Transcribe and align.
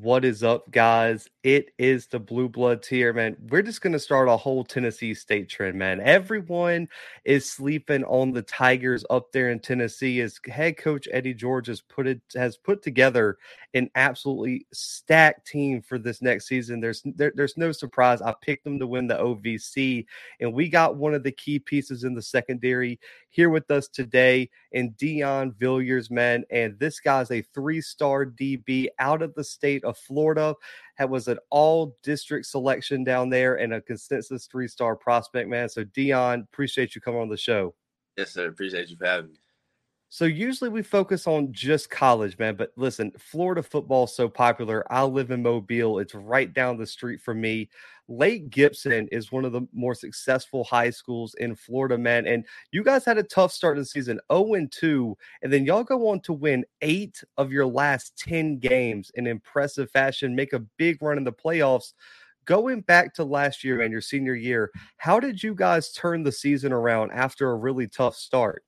What 0.00 0.24
is 0.24 0.44
up, 0.44 0.70
guys? 0.70 1.28
It 1.42 1.70
is 1.76 2.06
the 2.06 2.20
Bluebloods 2.20 2.86
here, 2.86 3.12
man. 3.12 3.36
We're 3.48 3.62
just 3.62 3.80
going 3.80 3.94
to 3.94 3.98
start 3.98 4.28
a 4.28 4.36
whole 4.36 4.62
Tennessee 4.62 5.12
State 5.12 5.48
trend, 5.48 5.76
man. 5.76 6.00
Everyone 6.00 6.88
is 7.24 7.50
sleeping 7.50 8.04
on 8.04 8.30
the 8.30 8.42
Tigers 8.42 9.04
up 9.10 9.32
there 9.32 9.50
in 9.50 9.58
Tennessee 9.58 10.20
as 10.20 10.38
head 10.46 10.76
coach 10.76 11.08
Eddie 11.10 11.34
George 11.34 11.66
has 11.66 11.80
put 11.80 12.06
it 12.06 12.20
has 12.36 12.56
put 12.56 12.80
together 12.80 13.38
an 13.74 13.90
absolutely 13.94 14.66
stacked 14.72 15.46
team 15.46 15.82
for 15.82 15.98
this 15.98 16.22
next 16.22 16.48
season. 16.48 16.80
There's 16.80 17.02
there, 17.04 17.32
there's 17.34 17.56
no 17.56 17.72
surprise. 17.72 18.22
I 18.22 18.34
picked 18.40 18.64
them 18.64 18.78
to 18.78 18.86
win 18.86 19.06
the 19.06 19.16
OVC, 19.16 20.06
and 20.40 20.52
we 20.52 20.68
got 20.68 20.96
one 20.96 21.14
of 21.14 21.22
the 21.22 21.32
key 21.32 21.58
pieces 21.58 22.04
in 22.04 22.14
the 22.14 22.22
secondary 22.22 22.98
here 23.30 23.50
with 23.50 23.70
us 23.70 23.88
today 23.88 24.48
in 24.72 24.92
Dion 24.92 25.54
Villiers, 25.58 26.10
man. 26.10 26.44
And 26.50 26.78
this 26.78 26.98
guy's 26.98 27.30
a 27.30 27.42
three-star 27.42 28.26
DB 28.26 28.86
out 28.98 29.22
of 29.22 29.34
the 29.34 29.44
state 29.44 29.84
of 29.84 29.98
Florida. 29.98 30.54
That 30.98 31.10
was 31.10 31.28
an 31.28 31.38
all 31.50 31.96
district 32.02 32.46
selection 32.46 33.04
down 33.04 33.28
there 33.28 33.56
and 33.56 33.74
a 33.74 33.82
consensus 33.82 34.46
three-star 34.46 34.96
prospect, 34.96 35.48
man. 35.48 35.68
So 35.68 35.84
Dion, 35.84 36.46
appreciate 36.52 36.94
you 36.94 37.00
coming 37.00 37.20
on 37.20 37.28
the 37.28 37.36
show. 37.36 37.74
Yes, 38.16 38.32
sir. 38.32 38.48
Appreciate 38.48 38.88
you 38.88 38.96
for 38.96 39.06
having 39.06 39.30
me. 39.30 39.38
So 40.10 40.24
usually 40.24 40.70
we 40.70 40.82
focus 40.82 41.26
on 41.26 41.52
just 41.52 41.90
college, 41.90 42.38
man. 42.38 42.56
But 42.56 42.72
listen, 42.76 43.12
Florida 43.18 43.62
football 43.62 44.04
is 44.04 44.14
so 44.14 44.26
popular. 44.26 44.90
I 44.90 45.02
live 45.04 45.30
in 45.30 45.42
Mobile. 45.42 45.98
It's 45.98 46.14
right 46.14 46.50
down 46.50 46.78
the 46.78 46.86
street 46.86 47.20
from 47.20 47.42
me. 47.42 47.68
Lake 48.08 48.48
Gibson 48.48 49.06
is 49.12 49.30
one 49.30 49.44
of 49.44 49.52
the 49.52 49.62
more 49.74 49.94
successful 49.94 50.64
high 50.64 50.88
schools 50.88 51.34
in 51.34 51.54
Florida, 51.54 51.98
man. 51.98 52.26
And 52.26 52.46
you 52.72 52.82
guys 52.82 53.04
had 53.04 53.18
a 53.18 53.22
tough 53.22 53.52
start 53.52 53.76
to 53.76 53.82
the 53.82 53.86
season, 53.86 54.18
0 54.32 54.54
and 54.54 54.72
2, 54.72 55.14
and 55.42 55.52
then 55.52 55.66
y'all 55.66 55.84
go 55.84 56.08
on 56.08 56.20
to 56.20 56.32
win 56.32 56.64
eight 56.80 57.22
of 57.36 57.52
your 57.52 57.66
last 57.66 58.16
10 58.18 58.58
games 58.60 59.10
in 59.14 59.26
impressive 59.26 59.90
fashion, 59.90 60.34
make 60.34 60.54
a 60.54 60.64
big 60.78 61.02
run 61.02 61.18
in 61.18 61.24
the 61.24 61.32
playoffs. 61.32 61.92
Going 62.46 62.80
back 62.80 63.12
to 63.14 63.24
last 63.24 63.62
year 63.62 63.82
and 63.82 63.92
your 63.92 64.00
senior 64.00 64.34
year, 64.34 64.70
how 64.96 65.20
did 65.20 65.42
you 65.42 65.54
guys 65.54 65.92
turn 65.92 66.22
the 66.22 66.32
season 66.32 66.72
around 66.72 67.10
after 67.10 67.50
a 67.50 67.56
really 67.56 67.86
tough 67.88 68.16
start? 68.16 68.64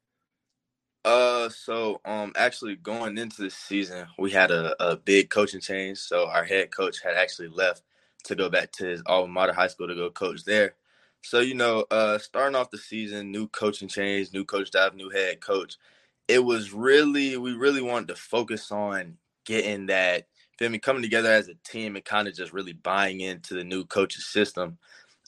Uh, 1.04 1.48
so 1.48 2.00
um, 2.04 2.32
actually 2.36 2.76
going 2.76 3.16
into 3.18 3.42
the 3.42 3.50
season, 3.50 4.06
we 4.18 4.30
had 4.30 4.50
a, 4.50 4.74
a 4.82 4.96
big 4.96 5.30
coaching 5.30 5.60
change. 5.60 5.98
So 5.98 6.28
our 6.28 6.44
head 6.44 6.70
coach 6.70 7.02
had 7.02 7.14
actually 7.14 7.48
left 7.48 7.82
to 8.24 8.34
go 8.34 8.50
back 8.50 8.72
to 8.72 8.86
his 8.86 9.02
alma 9.06 9.32
mater 9.32 9.52
high 9.52 9.68
school 9.68 9.88
to 9.88 9.94
go 9.94 10.10
coach 10.10 10.44
there. 10.44 10.74
So 11.22 11.40
you 11.40 11.54
know, 11.54 11.84
uh, 11.90 12.18
starting 12.18 12.56
off 12.56 12.70
the 12.70 12.78
season, 12.78 13.30
new 13.30 13.48
coaching 13.48 13.88
change, 13.88 14.32
new 14.32 14.44
coach 14.44 14.68
staff, 14.68 14.94
new 14.94 15.10
head 15.10 15.40
coach. 15.40 15.76
It 16.28 16.44
was 16.44 16.72
really 16.72 17.36
we 17.36 17.54
really 17.54 17.82
wanted 17.82 18.08
to 18.08 18.14
focus 18.16 18.70
on 18.70 19.16
getting 19.44 19.86
that 19.86 20.26
feel 20.60 20.68
me 20.68 20.78
coming 20.78 21.02
together 21.02 21.32
as 21.32 21.48
a 21.48 21.54
team 21.64 21.96
and 21.96 22.04
kind 22.04 22.28
of 22.28 22.34
just 22.34 22.52
really 22.52 22.74
buying 22.74 23.20
into 23.20 23.54
the 23.54 23.64
new 23.64 23.82
coach's 23.86 24.26
system. 24.26 24.76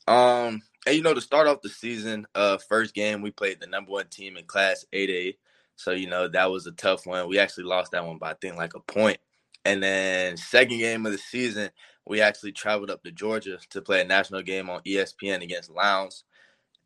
Um, 0.07 0.61
and 0.87 0.95
you 0.95 1.03
know, 1.03 1.15
to 1.15 1.23
start 1.23 1.47
off 1.47 1.63
the 1.63 1.71
season, 1.71 2.27
uh, 2.35 2.59
first 2.59 2.95
game 2.95 3.23
we 3.23 3.31
played 3.31 3.59
the 3.59 3.67
number 3.67 3.93
one 3.93 4.09
team 4.09 4.37
in 4.37 4.45
Class 4.45 4.85
8A. 4.93 5.37
So 5.83 5.93
you 5.93 6.09
know 6.09 6.29
that 6.29 6.51
was 6.51 6.67
a 6.67 6.73
tough 6.73 7.07
one. 7.07 7.29
We 7.29 7.39
actually 7.39 7.65
lost 7.65 7.93
that 7.93 8.07
one 8.07 8.19
by 8.19 8.31
I 8.31 8.35
think 8.35 8.57
like 8.57 8.75
a 8.75 8.81
point. 8.81 9.19
And 9.65 9.83
then 9.83 10.37
second 10.37 10.79
game 10.79 11.07
of 11.07 11.13
the 11.13 11.19
season, 11.19 11.71
we 12.07 12.21
actually 12.21 12.53
traveled 12.53 12.91
up 12.91 13.03
to 13.05 13.13
Georgia 13.13 13.59
to 13.71 13.83
play 13.83 14.01
a 14.01 14.05
national 14.05 14.43
game 14.43 14.71
on 14.71 14.81
ESPN 14.83 15.43
against 15.43 15.71
Lowndes. 15.71 16.25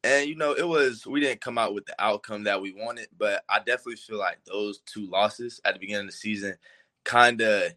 And 0.03 0.29
you 0.29 0.37
know, 0.37 0.53
it 0.53 0.67
was 0.67 1.07
we 1.07 1.21
didn't 1.21 1.41
come 1.41 1.59
out 1.59 1.75
with 1.75 1.87
the 1.87 1.95
outcome 1.99 2.45
that 2.45 2.61
we 2.63 2.73
wanted, 2.73 3.09
but 3.19 3.45
I 3.49 3.59
definitely 3.59 3.97
feel 3.97 4.19
like 4.19 4.39
those 4.47 4.81
two 4.87 5.07
losses 5.11 5.61
at 5.65 5.75
the 5.75 5.81
beginning 5.81 6.07
of 6.07 6.13
the 6.13 6.17
season 6.17 6.57
kind 7.05 7.41
of 7.41 7.73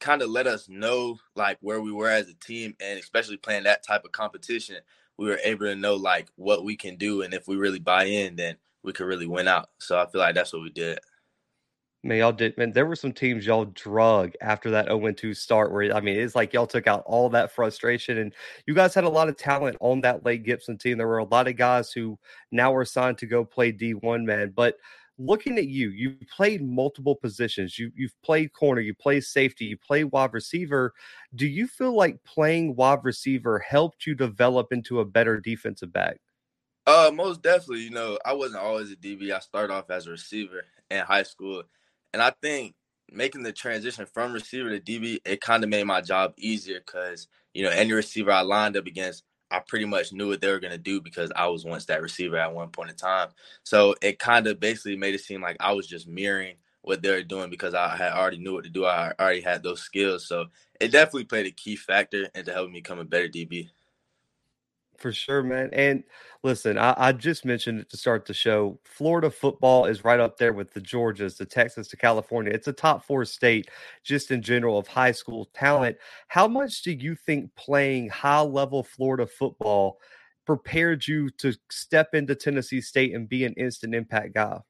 kind 0.00 0.20
of 0.20 0.30
let 0.30 0.46
us 0.46 0.68
know 0.68 1.16
like 1.36 1.58
where 1.60 1.80
we 1.80 1.92
were 1.92 2.08
as 2.08 2.28
a 2.28 2.34
team 2.34 2.74
and 2.80 2.98
especially 2.98 3.36
playing 3.36 3.62
that 3.64 3.86
type 3.86 4.04
of 4.04 4.12
competition, 4.12 4.76
we 5.16 5.28
were 5.28 5.38
able 5.44 5.66
to 5.66 5.76
know 5.76 5.94
like 5.94 6.28
what 6.36 6.64
we 6.64 6.76
can 6.76 6.96
do 6.96 7.22
and 7.22 7.32
if 7.32 7.46
we 7.46 7.56
really 7.56 7.78
buy 7.78 8.04
in 8.04 8.34
then 8.36 8.56
we 8.84 8.92
could 8.92 9.06
really 9.06 9.26
win 9.26 9.48
out. 9.48 9.70
So 9.78 9.98
I 9.98 10.06
feel 10.06 10.20
like 10.20 10.34
that's 10.34 10.52
what 10.52 10.62
we 10.62 10.70
did. 10.70 10.98
Man, 12.04 12.18
y'all 12.18 12.32
did. 12.32 12.58
Man, 12.58 12.72
there 12.72 12.86
were 12.86 12.96
some 12.96 13.12
teams 13.12 13.46
y'all 13.46 13.66
drug 13.66 14.32
after 14.40 14.70
that 14.70 14.86
0 14.86 15.12
2 15.12 15.34
start 15.34 15.70
where, 15.70 15.94
I 15.94 16.00
mean, 16.00 16.16
it's 16.16 16.34
like 16.34 16.52
y'all 16.52 16.66
took 16.66 16.88
out 16.88 17.04
all 17.06 17.28
that 17.30 17.52
frustration. 17.52 18.18
And 18.18 18.34
you 18.66 18.74
guys 18.74 18.92
had 18.92 19.04
a 19.04 19.08
lot 19.08 19.28
of 19.28 19.36
talent 19.36 19.76
on 19.78 20.00
that 20.00 20.24
Lake 20.24 20.44
Gibson 20.44 20.76
team. 20.78 20.98
There 20.98 21.06
were 21.06 21.18
a 21.18 21.24
lot 21.24 21.46
of 21.46 21.56
guys 21.56 21.92
who 21.92 22.18
now 22.50 22.74
are 22.74 22.84
signed 22.84 23.18
to 23.18 23.26
go 23.26 23.44
play 23.44 23.72
D1, 23.72 24.24
man. 24.24 24.52
But 24.54 24.78
looking 25.16 25.58
at 25.58 25.68
you, 25.68 25.90
you 25.90 26.16
played 26.28 26.60
multiple 26.60 27.14
positions. 27.14 27.78
You, 27.78 27.92
you've 27.94 28.20
played 28.22 28.52
corner, 28.52 28.80
you 28.80 28.94
play 28.94 29.20
safety, 29.20 29.66
you 29.66 29.76
play 29.76 30.02
wide 30.02 30.32
receiver. 30.32 30.94
Do 31.36 31.46
you 31.46 31.68
feel 31.68 31.94
like 31.94 32.24
playing 32.24 32.74
wide 32.74 33.04
receiver 33.04 33.60
helped 33.60 34.06
you 34.08 34.16
develop 34.16 34.72
into 34.72 34.98
a 34.98 35.04
better 35.04 35.38
defensive 35.38 35.92
back? 35.92 36.18
Uh, 36.86 37.10
most 37.14 37.42
definitely. 37.42 37.80
You 37.82 37.90
know, 37.90 38.18
I 38.24 38.32
wasn't 38.32 38.62
always 38.62 38.90
a 38.90 38.96
DB. 38.96 39.32
I 39.32 39.38
started 39.38 39.72
off 39.72 39.90
as 39.90 40.06
a 40.06 40.10
receiver 40.10 40.64
in 40.90 41.00
high 41.00 41.22
school 41.22 41.62
and 42.12 42.20
I 42.22 42.32
think 42.42 42.74
making 43.10 43.42
the 43.42 43.52
transition 43.52 44.06
from 44.06 44.32
receiver 44.32 44.70
to 44.70 44.80
DB, 44.80 45.20
it 45.24 45.40
kind 45.40 45.62
of 45.64 45.70
made 45.70 45.84
my 45.84 46.00
job 46.00 46.34
easier 46.38 46.80
because, 46.84 47.28
you 47.54 47.62
know, 47.64 47.70
any 47.70 47.92
receiver 47.92 48.32
I 48.32 48.40
lined 48.42 48.76
up 48.76 48.86
against, 48.86 49.22
I 49.50 49.60
pretty 49.60 49.84
much 49.84 50.12
knew 50.12 50.28
what 50.28 50.40
they 50.40 50.50
were 50.50 50.60
to 50.60 50.78
do 50.78 51.00
because 51.00 51.30
I 51.36 51.46
was 51.48 51.64
once 51.64 51.84
that 51.86 52.02
receiver 52.02 52.36
at 52.38 52.54
one 52.54 52.70
point 52.70 52.90
in 52.90 52.96
time. 52.96 53.28
So 53.64 53.94
it 54.02 54.18
kind 54.18 54.46
of 54.46 54.60
basically 54.60 54.96
made 54.96 55.14
it 55.14 55.20
seem 55.20 55.42
like 55.42 55.56
I 55.60 55.72
was 55.72 55.86
just 55.86 56.08
mirroring 56.08 56.56
what 56.82 57.02
they 57.02 57.10
were 57.10 57.22
doing 57.22 57.50
because 57.50 57.74
I 57.74 57.96
had 57.96 58.12
already 58.12 58.38
knew 58.38 58.54
what 58.54 58.64
to 58.64 58.70
do. 58.70 58.86
I 58.86 59.12
already 59.20 59.42
had 59.42 59.62
those 59.62 59.82
skills. 59.82 60.26
So 60.26 60.46
it 60.80 60.88
definitely 60.88 61.24
played 61.24 61.46
a 61.46 61.50
key 61.50 61.76
factor 61.76 62.28
into 62.34 62.52
helping 62.52 62.72
me 62.72 62.80
become 62.80 62.98
a 62.98 63.04
better 63.04 63.28
DB. 63.28 63.68
For 65.02 65.12
sure, 65.12 65.42
man. 65.42 65.68
And 65.72 66.04
listen, 66.44 66.78
I, 66.78 66.94
I, 66.96 67.10
just 67.10 67.44
mentioned 67.44 67.80
it 67.80 67.90
to 67.90 67.96
start 67.96 68.24
the 68.24 68.32
show. 68.32 68.78
Florida 68.84 69.30
football 69.30 69.86
is 69.86 70.04
right 70.04 70.20
up 70.20 70.38
there 70.38 70.52
with 70.52 70.72
the 70.72 70.80
Georgias, 70.80 71.36
the 71.36 71.44
Texas, 71.44 71.88
to 71.88 71.96
California. 71.96 72.52
It's 72.52 72.68
a 72.68 72.72
top 72.72 73.04
four 73.04 73.24
state 73.24 73.68
just 74.04 74.30
in 74.30 74.42
general 74.42 74.78
of 74.78 74.86
high 74.86 75.10
school 75.10 75.50
talent. 75.54 75.96
How 76.28 76.46
much 76.46 76.82
do 76.82 76.92
you 76.92 77.16
think 77.16 77.52
playing 77.56 78.10
high 78.10 78.42
level 78.42 78.84
Florida 78.84 79.26
football 79.26 79.98
prepared 80.46 81.04
you 81.08 81.30
to 81.30 81.52
step 81.68 82.14
into 82.14 82.36
Tennessee 82.36 82.80
State 82.80 83.12
and 83.12 83.28
be 83.28 83.44
an 83.44 83.54
instant 83.54 83.96
impact 83.96 84.34
guy? 84.34 84.60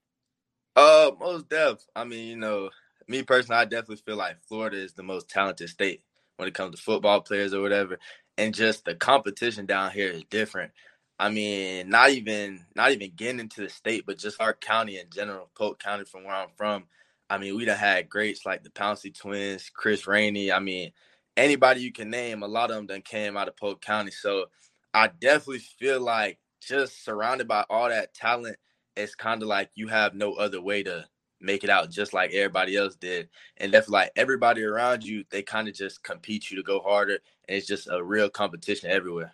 Uh, 0.76 1.10
most 1.20 1.50
def. 1.50 1.84
I 1.94 2.04
mean, 2.04 2.26
you 2.26 2.36
know, 2.38 2.70
me 3.06 3.22
personally, 3.22 3.60
I 3.60 3.66
definitely 3.66 3.96
feel 3.96 4.16
like 4.16 4.42
Florida 4.48 4.78
is 4.78 4.94
the 4.94 5.02
most 5.02 5.28
talented 5.28 5.68
state 5.68 6.04
when 6.36 6.48
it 6.48 6.54
comes 6.54 6.74
to 6.76 6.82
football 6.82 7.20
players 7.20 7.52
or 7.52 7.60
whatever 7.60 7.98
and 8.38 8.54
just 8.54 8.84
the 8.84 8.94
competition 8.94 9.66
down 9.66 9.90
here 9.90 10.10
is 10.10 10.24
different. 10.30 10.72
I 11.18 11.30
mean, 11.30 11.88
not 11.90 12.10
even 12.10 12.64
not 12.74 12.92
even 12.92 13.12
getting 13.16 13.40
into 13.40 13.62
the 13.62 13.68
state, 13.68 14.04
but 14.06 14.18
just 14.18 14.40
our 14.40 14.54
county 14.54 14.98
in 14.98 15.06
general, 15.10 15.50
Polk 15.56 15.78
County, 15.82 16.04
from 16.04 16.24
where 16.24 16.34
I'm 16.34 16.48
from. 16.56 16.84
I 17.30 17.38
mean, 17.38 17.56
we 17.56 17.64
done 17.64 17.78
had 17.78 18.08
greats 18.08 18.44
like 18.44 18.62
the 18.64 18.70
Pouncey 18.70 19.16
twins, 19.16 19.70
Chris 19.74 20.06
Rainey. 20.06 20.52
I 20.52 20.58
mean, 20.58 20.92
anybody 21.36 21.80
you 21.80 21.92
can 21.92 22.10
name, 22.10 22.42
a 22.42 22.48
lot 22.48 22.70
of 22.70 22.76
them 22.76 22.86
done 22.86 23.02
came 23.02 23.36
out 23.36 23.48
of 23.48 23.56
Polk 23.56 23.80
County. 23.80 24.10
So 24.10 24.46
I 24.92 25.08
definitely 25.08 25.60
feel 25.60 26.00
like 26.00 26.38
just 26.60 27.04
surrounded 27.04 27.48
by 27.48 27.64
all 27.70 27.88
that 27.88 28.14
talent, 28.14 28.56
it's 28.96 29.14
kind 29.14 29.42
of 29.42 29.48
like 29.48 29.70
you 29.74 29.88
have 29.88 30.14
no 30.14 30.34
other 30.34 30.60
way 30.60 30.82
to 30.82 31.06
make 31.40 31.64
it 31.64 31.70
out 31.70 31.90
just 31.90 32.12
like 32.12 32.32
everybody 32.32 32.76
else 32.76 32.94
did. 32.96 33.28
And 33.58 33.74
if 33.74 33.88
like 33.88 34.10
everybody 34.16 34.62
around 34.64 35.04
you, 35.04 35.24
they 35.30 35.42
kind 35.42 35.68
of 35.68 35.74
just 35.74 36.02
compete 36.04 36.50
you 36.50 36.56
to 36.56 36.62
go 36.62 36.80
harder. 36.80 37.18
And 37.48 37.56
it's 37.56 37.66
just 37.66 37.88
a 37.90 38.02
real 38.02 38.28
competition 38.28 38.90
everywhere. 38.90 39.32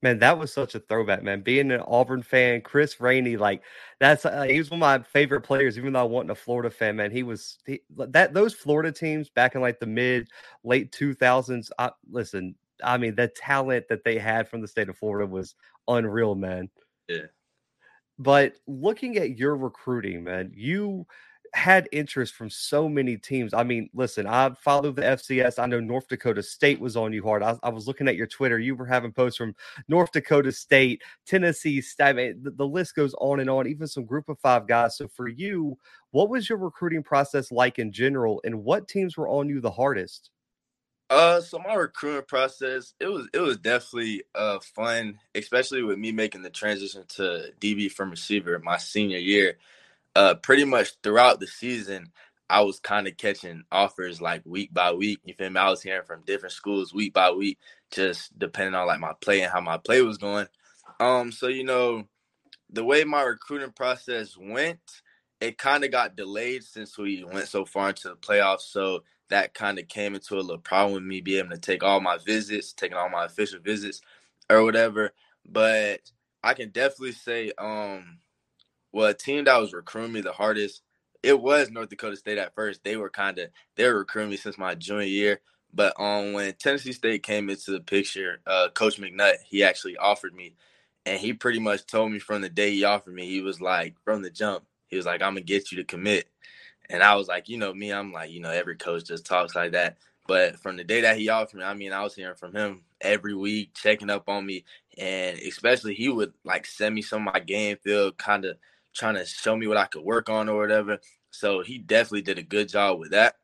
Man, 0.00 0.20
that 0.20 0.38
was 0.38 0.52
such 0.52 0.76
a 0.76 0.80
throwback, 0.80 1.24
man. 1.24 1.40
Being 1.40 1.72
an 1.72 1.80
Auburn 1.80 2.22
fan, 2.22 2.60
Chris 2.60 3.00
Rainey, 3.00 3.36
like 3.36 3.62
that's 3.98 4.24
uh, 4.24 4.42
he 4.42 4.58
was 4.58 4.70
one 4.70 4.78
of 4.78 4.80
my 4.80 5.02
favorite 5.02 5.40
players. 5.40 5.76
Even 5.76 5.92
though 5.92 6.00
I 6.00 6.04
wasn't 6.04 6.30
a 6.30 6.36
Florida 6.36 6.70
fan, 6.70 6.94
man, 6.94 7.10
he 7.10 7.24
was 7.24 7.58
he, 7.66 7.80
that 7.96 8.32
those 8.32 8.54
Florida 8.54 8.92
teams 8.92 9.28
back 9.28 9.56
in 9.56 9.60
like 9.60 9.80
the 9.80 9.86
mid 9.86 10.28
late 10.62 10.92
two 10.92 11.14
thousands. 11.14 11.72
Listen, 12.08 12.54
I 12.84 12.96
mean, 12.96 13.16
the 13.16 13.26
talent 13.26 13.88
that 13.88 14.04
they 14.04 14.18
had 14.18 14.48
from 14.48 14.60
the 14.60 14.68
state 14.68 14.88
of 14.88 14.96
Florida 14.96 15.26
was 15.28 15.56
unreal, 15.88 16.36
man. 16.36 16.70
Yeah. 17.08 17.26
But 18.20 18.54
looking 18.68 19.16
at 19.16 19.36
your 19.36 19.56
recruiting, 19.56 20.22
man, 20.22 20.52
you 20.54 21.06
had 21.54 21.88
interest 21.92 22.34
from 22.34 22.50
so 22.50 22.88
many 22.88 23.16
teams. 23.16 23.54
I 23.54 23.62
mean, 23.62 23.90
listen, 23.94 24.26
I 24.26 24.50
follow 24.62 24.92
the 24.92 25.02
FCS. 25.02 25.58
I 25.58 25.66
know 25.66 25.80
North 25.80 26.08
Dakota 26.08 26.42
State 26.42 26.80
was 26.80 26.96
on 26.96 27.12
you 27.12 27.22
hard. 27.22 27.42
I, 27.42 27.56
I 27.62 27.70
was 27.70 27.86
looking 27.86 28.08
at 28.08 28.16
your 28.16 28.26
Twitter. 28.26 28.58
You 28.58 28.76
were 28.76 28.86
having 28.86 29.12
posts 29.12 29.38
from 29.38 29.54
North 29.88 30.12
Dakota 30.12 30.52
State, 30.52 31.02
Tennessee 31.26 31.80
State. 31.80 32.42
The, 32.42 32.50
the, 32.50 32.66
list 32.66 32.94
goes 32.94 33.14
on 33.20 33.40
and 33.40 33.50
on, 33.50 33.66
even 33.66 33.86
some 33.86 34.04
group 34.04 34.28
of 34.28 34.38
five 34.40 34.66
guys. 34.66 34.96
So 34.96 35.08
for 35.08 35.28
you, 35.28 35.78
what 36.10 36.28
was 36.28 36.48
your 36.48 36.58
recruiting 36.58 37.02
process 37.02 37.50
like 37.50 37.78
in 37.78 37.92
general, 37.92 38.40
and 38.44 38.64
what 38.64 38.88
teams 38.88 39.16
were 39.16 39.28
on 39.28 39.48
you 39.48 39.60
the 39.60 39.70
hardest? 39.70 40.30
Uh, 41.10 41.40
so 41.40 41.58
my 41.58 41.74
recruiting 41.74 42.24
process, 42.28 42.92
it 43.00 43.06
was 43.06 43.26
it 43.32 43.40
was 43.40 43.56
definitely 43.56 44.24
uh 44.34 44.58
fun, 44.74 45.18
especially 45.34 45.82
with 45.82 45.98
me 45.98 46.12
making 46.12 46.42
the 46.42 46.50
transition 46.50 47.04
to 47.08 47.50
DB 47.60 47.90
from 47.90 48.10
receiver 48.10 48.58
my 48.58 48.76
senior 48.76 49.18
year. 49.18 49.56
Uh, 50.18 50.34
pretty 50.34 50.64
much 50.64 50.94
throughout 51.04 51.40
the 51.40 51.46
season, 51.46 52.12
I 52.50 52.62
was 52.62 52.80
kind 52.80 53.08
of 53.08 53.16
catching 53.18 53.62
offers 53.72 54.20
like 54.20 54.42
week 54.46 54.74
by 54.74 54.92
week. 54.92 55.20
You 55.24 55.34
feel 55.34 55.50
me? 55.50 55.60
I 55.60 55.70
was 55.70 55.82
hearing 55.82 56.06
from 56.06 56.24
different 56.26 56.54
schools 56.54 56.92
week 56.92 57.14
by 57.14 57.30
week, 57.30 57.58
just 57.92 58.38
depending 58.38 58.74
on 58.74 58.88
like 58.88 59.00
my 59.00 59.14
play 59.22 59.42
and 59.42 59.52
how 59.52 59.62
my 59.62 59.78
play 59.78 60.02
was 60.02 60.18
going. 60.18 60.48
Um, 61.00 61.32
so 61.32 61.48
you 61.48 61.64
know, 61.64 62.04
the 62.70 62.84
way 62.84 63.04
my 63.04 63.22
recruiting 63.22 63.72
process 63.72 64.36
went, 64.36 64.80
it 65.40 65.58
kind 65.58 65.84
of 65.84 65.92
got 65.92 66.16
delayed 66.16 66.64
since 66.64 66.98
we 66.98 67.24
went 67.24 67.48
so 67.48 67.64
far 67.64 67.90
into 67.90 68.08
the 68.08 68.16
playoffs. 68.16 68.62
So 68.62 69.04
that 69.30 69.54
kind 69.54 69.78
of 69.78 69.88
came 69.88 70.16
into 70.16 70.36
a 70.36 70.40
little 70.42 70.58
problem 70.58 70.94
with 70.94 71.04
me 71.04 71.20
being 71.20 71.40
able 71.46 71.50
to 71.50 71.58
take 71.58 71.84
all 71.84 72.00
my 72.00 72.18
visits, 72.18 72.72
taking 72.72 72.98
all 72.98 73.10
my 73.10 73.26
official 73.26 73.60
visits 73.60 74.02
or 74.50 74.64
whatever. 74.64 75.12
But 75.48 76.00
I 76.42 76.54
can 76.54 76.70
definitely 76.70 77.12
say, 77.12 77.52
um, 77.58 78.18
well, 78.92 79.08
a 79.08 79.14
team 79.14 79.44
that 79.44 79.60
was 79.60 79.72
recruiting 79.72 80.12
me 80.12 80.20
the 80.20 80.32
hardest, 80.32 80.82
it 81.22 81.40
was 81.40 81.70
North 81.70 81.88
Dakota 81.88 82.16
State 82.16 82.38
at 82.38 82.54
first. 82.54 82.84
They 82.84 82.96
were 82.96 83.10
kind 83.10 83.38
of 83.38 83.50
they 83.76 83.86
were 83.86 83.98
recruiting 83.98 84.30
me 84.30 84.36
since 84.36 84.58
my 84.58 84.74
junior 84.74 85.06
year. 85.06 85.40
But 85.72 85.98
um, 86.00 86.32
when 86.32 86.54
Tennessee 86.54 86.92
State 86.92 87.22
came 87.22 87.50
into 87.50 87.72
the 87.72 87.80
picture, 87.80 88.40
uh, 88.46 88.68
Coach 88.74 88.98
McNutt 88.98 89.36
he 89.46 89.62
actually 89.64 89.96
offered 89.96 90.34
me, 90.34 90.54
and 91.04 91.20
he 91.20 91.32
pretty 91.32 91.58
much 91.58 91.86
told 91.86 92.12
me 92.12 92.18
from 92.18 92.40
the 92.40 92.48
day 92.48 92.72
he 92.72 92.84
offered 92.84 93.14
me, 93.14 93.26
he 93.26 93.42
was 93.42 93.60
like 93.60 93.94
from 94.04 94.22
the 94.22 94.30
jump, 94.30 94.64
he 94.88 94.96
was 94.96 95.06
like, 95.06 95.22
"I'm 95.22 95.34
gonna 95.34 95.42
get 95.42 95.70
you 95.70 95.78
to 95.78 95.84
commit," 95.84 96.28
and 96.90 97.02
I 97.02 97.14
was 97.16 97.28
like, 97.28 97.48
you 97.48 97.58
know 97.58 97.74
me, 97.74 97.92
I'm 97.92 98.12
like, 98.12 98.30
you 98.30 98.40
know, 98.40 98.50
every 98.50 98.76
coach 98.76 99.04
just 99.04 99.26
talks 99.26 99.54
like 99.54 99.72
that. 99.72 99.98
But 100.26 100.58
from 100.60 100.76
the 100.76 100.84
day 100.84 101.02
that 101.02 101.18
he 101.18 101.28
offered 101.28 101.58
me, 101.58 101.64
I 101.64 101.74
mean, 101.74 101.92
I 101.92 102.02
was 102.02 102.14
hearing 102.14 102.36
from 102.36 102.54
him 102.54 102.82
every 103.00 103.34
week, 103.34 103.74
checking 103.74 104.10
up 104.10 104.28
on 104.28 104.44
me, 104.46 104.64
and 104.98 105.38
especially 105.38 105.94
he 105.94 106.08
would 106.08 106.32
like 106.44 106.66
send 106.66 106.94
me 106.94 107.02
some 107.02 107.26
of 107.26 107.34
my 107.34 107.40
game 107.40 107.78
film, 107.82 108.12
kind 108.12 108.44
of 108.44 108.56
trying 108.98 109.14
to 109.14 109.24
show 109.24 109.56
me 109.56 109.66
what 109.66 109.76
I 109.76 109.86
could 109.86 110.02
work 110.02 110.28
on 110.28 110.48
or 110.48 110.58
whatever. 110.58 110.98
So 111.30 111.62
he 111.62 111.78
definitely 111.78 112.22
did 112.22 112.38
a 112.38 112.42
good 112.42 112.68
job 112.68 112.98
with 112.98 113.12
that. 113.12 113.36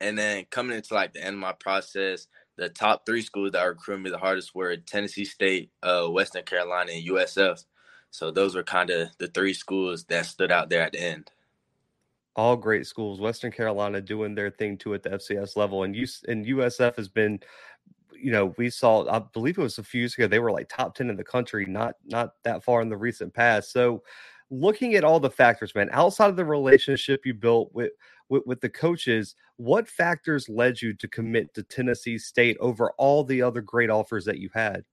And 0.00 0.16
then 0.16 0.46
coming 0.50 0.76
into 0.76 0.94
like 0.94 1.12
the 1.12 1.24
end 1.24 1.34
of 1.34 1.40
my 1.40 1.52
process, 1.52 2.28
the 2.56 2.68
top 2.68 3.04
three 3.04 3.22
schools 3.22 3.52
that 3.52 3.64
recruited 3.64 4.04
me 4.04 4.10
the 4.10 4.18
hardest 4.18 4.54
were 4.54 4.76
Tennessee 4.76 5.24
State, 5.24 5.70
uh, 5.82 6.06
Western 6.06 6.44
Carolina, 6.44 6.92
and 6.92 7.06
USF. 7.06 7.64
So 8.10 8.30
those 8.30 8.54
were 8.54 8.62
kind 8.62 8.90
of 8.90 9.08
the 9.18 9.28
three 9.28 9.54
schools 9.54 10.04
that 10.04 10.26
stood 10.26 10.52
out 10.52 10.70
there 10.70 10.82
at 10.82 10.92
the 10.92 11.00
end. 11.00 11.30
All 12.36 12.56
great 12.56 12.86
schools. 12.86 13.20
Western 13.20 13.50
Carolina 13.50 14.00
doing 14.00 14.34
their 14.34 14.50
thing 14.50 14.78
too 14.78 14.94
at 14.94 15.02
the 15.02 15.10
FCS 15.10 15.56
level, 15.56 15.82
and 15.82 15.94
U- 15.94 16.06
and 16.28 16.46
USF 16.46 16.96
has 16.96 17.08
been 17.08 17.40
you 18.20 18.32
know, 18.32 18.54
we 18.58 18.68
saw, 18.70 19.08
I 19.08 19.20
believe 19.20 19.58
it 19.58 19.62
was 19.62 19.78
a 19.78 19.82
few 19.84 20.00
years 20.00 20.14
ago, 20.14 20.26
they 20.26 20.40
were 20.40 20.50
like 20.50 20.68
top 20.68 20.94
10 20.94 21.08
in 21.08 21.16
the 21.16 21.24
country, 21.24 21.66
not 21.66 21.94
not 22.04 22.32
that 22.44 22.64
far 22.64 22.80
in 22.80 22.88
the 22.88 22.96
recent 22.96 23.32
past. 23.32 23.72
So 23.72 24.02
looking 24.50 24.94
at 24.94 25.04
all 25.04 25.20
the 25.20 25.30
factors, 25.30 25.74
man, 25.74 25.88
outside 25.92 26.30
of 26.30 26.36
the 26.36 26.44
relationship 26.44 27.26
you 27.26 27.34
built 27.34 27.70
with, 27.72 27.92
with, 28.28 28.44
with 28.46 28.60
the 28.60 28.68
coaches, 28.68 29.34
what 29.56 29.88
factors 29.88 30.48
led 30.48 30.80
you 30.80 30.94
to 30.94 31.08
commit 31.08 31.54
to 31.54 31.62
Tennessee 31.62 32.18
State 32.18 32.56
over 32.60 32.92
all 32.98 33.24
the 33.24 33.42
other 33.42 33.60
great 33.60 33.90
offers 33.90 34.24
that 34.24 34.38
you 34.38 34.50
had? 34.54 34.84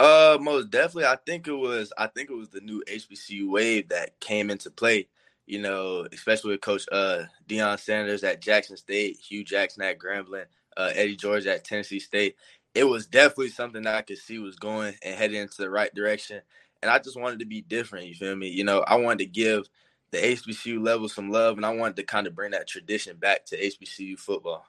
Uh, 0.00 0.38
most 0.40 0.70
definitely. 0.70 1.06
I 1.06 1.16
think 1.26 1.48
it 1.48 1.52
was. 1.52 1.92
I 1.98 2.06
think 2.06 2.30
it 2.30 2.36
was 2.36 2.50
the 2.50 2.60
new 2.60 2.82
HBCU 2.88 3.50
wave 3.50 3.88
that 3.88 4.18
came 4.20 4.50
into 4.50 4.70
play. 4.70 5.08
You 5.46 5.60
know, 5.60 6.06
especially 6.12 6.52
with 6.52 6.60
Coach 6.60 6.84
uh 6.92 7.24
Deion 7.48 7.80
Sanders 7.80 8.22
at 8.22 8.40
Jackson 8.40 8.76
State, 8.76 9.16
Hue 9.16 9.42
Jackson 9.42 9.82
at 9.82 9.98
Grambling, 9.98 10.44
uh, 10.76 10.92
Eddie 10.94 11.16
George 11.16 11.46
at 11.46 11.64
Tennessee 11.64 11.98
State. 11.98 12.36
It 12.74 12.84
was 12.84 13.06
definitely 13.06 13.48
something 13.48 13.82
that 13.82 13.94
I 13.94 14.02
could 14.02 14.18
see 14.18 14.38
was 14.38 14.56
going 14.56 14.94
and 15.02 15.18
heading 15.18 15.40
into 15.40 15.56
the 15.56 15.70
right 15.70 15.92
direction. 15.94 16.42
And 16.82 16.90
I 16.90 16.98
just 16.98 17.18
wanted 17.18 17.40
to 17.40 17.46
be 17.46 17.60
different. 17.60 18.06
You 18.06 18.14
feel 18.14 18.36
me? 18.36 18.48
You 18.48 18.64
know, 18.64 18.80
I 18.80 18.96
wanted 18.96 19.18
to 19.18 19.26
give 19.26 19.68
the 20.10 20.18
HBCU 20.18 20.82
level 20.82 21.08
some 21.08 21.30
love, 21.30 21.56
and 21.56 21.66
I 21.66 21.74
wanted 21.74 21.96
to 21.96 22.02
kind 22.04 22.26
of 22.26 22.34
bring 22.34 22.52
that 22.52 22.66
tradition 22.66 23.16
back 23.16 23.44
to 23.46 23.60
HBCU 23.60 24.18
football. 24.18 24.64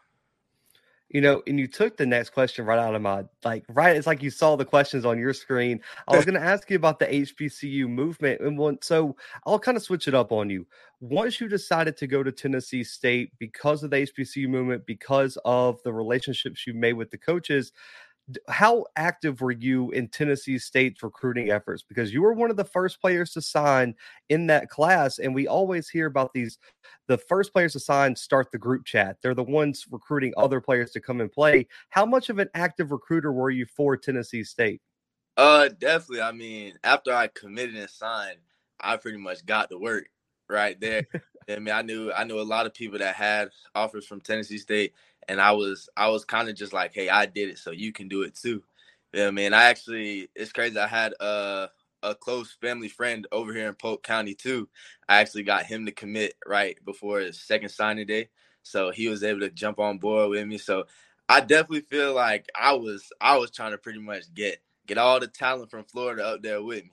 You 1.10 1.22
know, 1.22 1.42
and 1.48 1.60
you 1.60 1.66
took 1.66 1.98
the 1.98 2.06
next 2.06 2.30
question 2.30 2.66
right 2.66 2.78
out 2.78 2.94
of 2.94 3.02
my 3.02 3.24
like 3.44 3.66
right. 3.70 3.96
It's 3.96 4.06
like 4.06 4.22
you 4.22 4.30
saw 4.30 4.56
the 4.56 4.66
questions 4.66 5.06
on 5.06 5.18
your 5.18 5.34
screen. 5.34 5.82
I 6.08 6.16
was 6.16 6.26
going 6.28 6.40
to 6.40 6.46
ask 6.46 6.70
you 6.70 6.76
about 6.76 7.00
the 7.00 7.08
HBCU 7.08 7.88
movement, 7.90 8.42
and 8.42 8.58
one, 8.58 8.78
so 8.84 9.16
I'll 9.46 9.58
kind 9.58 9.76
of 9.76 9.82
switch 9.82 10.08
it 10.08 10.14
up 10.14 10.32
on 10.32 10.52
you. 10.52 10.68
Once 11.00 11.42
you 11.42 11.48
decided 11.48 11.98
to 11.98 12.06
go 12.06 12.22
to 12.22 12.32
Tennessee 12.32 12.84
State 12.84 13.32
because 13.40 13.82
of 13.82 13.90
the 13.90 14.06
HBCU 14.06 14.48
movement, 14.48 14.86
because 14.86 15.36
of 15.46 15.82
the 15.84 15.92
relationships 15.92 16.68
you 16.68 16.76
made 16.76 16.94
with 16.94 17.10
the 17.10 17.18
coaches, 17.18 17.72
how 18.48 18.86
active 18.96 19.42
were 19.42 19.52
you 19.52 19.92
in 19.92 20.08
Tennessee 20.08 20.60
State's 20.60 21.02
recruiting 21.02 21.52
efforts? 21.52 21.84
Because 21.88 22.14
you 22.14 22.22
were 22.22 22.34
one 22.34 22.50
of 22.50 22.58
the 22.58 22.64
first 22.64 23.02
players 23.02 23.32
to 23.34 23.42
sign 23.42 23.96
in 24.30 24.48
that 24.48 24.70
class, 24.70 25.20
and 25.20 25.34
we 25.34 25.48
always 25.48 25.90
hear 25.90 26.06
about 26.06 26.34
these. 26.34 26.58
The 27.08 27.18
first 27.18 27.54
players 27.54 27.74
to 27.74 27.80
sign 27.80 28.16
start 28.16 28.52
the 28.52 28.58
group 28.58 28.86
chat. 28.86 29.18
They're 29.22 29.34
the 29.34 29.44
ones 29.44 29.86
recruiting 29.90 30.34
other 30.38 30.62
players 30.62 30.92
to 30.92 31.00
come 31.00 31.22
and 31.22 31.32
play. 31.32 31.68
How 31.90 32.06
much 32.06 32.30
of 32.30 32.40
an 32.40 32.50
active 32.54 32.92
recruiter 32.92 33.32
were 33.32 33.50
you 33.50 33.66
for 33.66 33.98
Tennessee 33.98 34.44
State? 34.44 34.82
Uh, 35.38 35.70
definitely. 35.80 36.22
I 36.22 36.32
mean, 36.32 36.74
after 36.84 37.14
I 37.14 37.28
committed 37.28 37.76
and 37.76 37.90
signed, 37.90 38.40
I 38.80 38.98
pretty 38.98 39.18
much 39.18 39.46
got 39.46 39.70
the 39.70 39.80
work 39.80 40.08
right 40.50 40.80
there. 40.80 41.04
I 41.50 41.60
mean, 41.60 41.74
I 41.74 41.82
knew 41.82 42.12
I 42.12 42.24
knew 42.26 42.40
a 42.40 42.42
lot 42.44 42.66
of 42.66 42.74
people 42.74 43.00
that 43.00 43.16
had 43.16 43.50
offers 43.76 44.06
from 44.06 44.22
Tennessee 44.22 44.58
State, 44.60 44.94
and 45.28 45.42
I 45.42 45.52
was 45.52 45.90
I 45.98 46.10
was 46.10 46.26
kind 46.26 46.50
of 46.50 46.56
just 46.56 46.74
like, 46.74 46.94
hey, 46.94 47.10
I 47.10 47.26
did 47.26 47.50
it, 47.50 47.58
so 47.58 47.72
you 47.72 47.92
can 47.92 48.08
do 48.08 48.22
it 48.24 48.36
too. 48.36 48.64
Yeah, 49.14 49.28
I 49.28 49.32
mean, 49.32 49.54
I 49.54 49.66
actually 49.66 50.30
it's 50.36 50.52
crazy. 50.52 50.78
I 50.78 50.88
had 50.88 51.14
a 51.20 51.70
a 52.04 52.16
close 52.16 52.56
family 52.62 52.88
friend 52.88 53.28
over 53.32 53.54
here 53.54 53.68
in 53.68 53.76
Polk 53.76 54.04
County 54.04 54.34
too. 54.36 54.70
I 55.10 55.20
actually 55.20 55.44
got 55.44 55.66
him 55.66 55.86
to 55.86 55.92
commit 55.92 56.34
right 56.48 56.78
before 56.86 57.20
his 57.20 57.42
second 57.42 57.70
signing 57.70 58.08
day, 58.08 58.30
so 58.64 58.92
he 58.92 59.08
was 59.10 59.24
able 59.24 59.42
to 59.42 59.50
jump 59.50 59.80
on 59.80 59.98
board 59.98 60.30
with 60.30 60.48
me. 60.48 60.58
So 60.58 60.86
I 61.28 61.42
definitely 61.42 61.82
feel 61.82 62.14
like 62.14 62.48
I 62.56 62.74
was 62.74 63.12
I 63.20 63.38
was 63.38 63.52
trying 63.52 63.72
to 63.72 63.78
pretty 63.78 64.00
much 64.00 64.34
get 64.34 64.60
get 64.88 64.98
all 64.98 65.20
the 65.20 65.28
talent 65.28 65.72
from 65.72 65.84
Florida 65.86 66.26
up 66.26 66.42
there 66.44 66.62
with 66.62 66.84
me. 66.84 66.92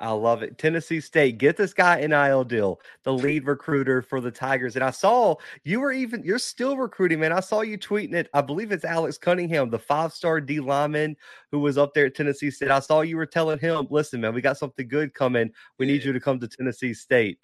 I 0.00 0.10
love 0.10 0.42
it. 0.42 0.58
Tennessee 0.58 1.00
State, 1.00 1.38
get 1.38 1.56
this 1.56 1.72
guy 1.72 2.04
NIL 2.04 2.42
deal, 2.42 2.80
the 3.04 3.12
lead 3.12 3.46
recruiter 3.46 4.02
for 4.02 4.20
the 4.20 4.30
Tigers. 4.30 4.74
And 4.74 4.84
I 4.84 4.90
saw 4.90 5.36
you 5.62 5.78
were 5.78 5.92
even, 5.92 6.24
you're 6.24 6.40
still 6.40 6.76
recruiting, 6.76 7.20
man. 7.20 7.32
I 7.32 7.38
saw 7.38 7.60
you 7.60 7.78
tweeting 7.78 8.14
it. 8.14 8.28
I 8.34 8.40
believe 8.40 8.72
it's 8.72 8.84
Alex 8.84 9.18
Cunningham, 9.18 9.70
the 9.70 9.78
five 9.78 10.12
star 10.12 10.40
D 10.40 10.58
lineman 10.58 11.16
who 11.52 11.60
was 11.60 11.78
up 11.78 11.94
there 11.94 12.06
at 12.06 12.16
Tennessee 12.16 12.50
State. 12.50 12.72
I 12.72 12.80
saw 12.80 13.02
you 13.02 13.16
were 13.16 13.26
telling 13.26 13.60
him, 13.60 13.86
listen, 13.88 14.20
man, 14.20 14.34
we 14.34 14.40
got 14.40 14.58
something 14.58 14.88
good 14.88 15.14
coming. 15.14 15.52
We 15.78 15.86
need 15.86 16.02
you 16.02 16.12
to 16.12 16.20
come 16.20 16.40
to 16.40 16.48
Tennessee 16.48 16.94
State. 16.94 17.38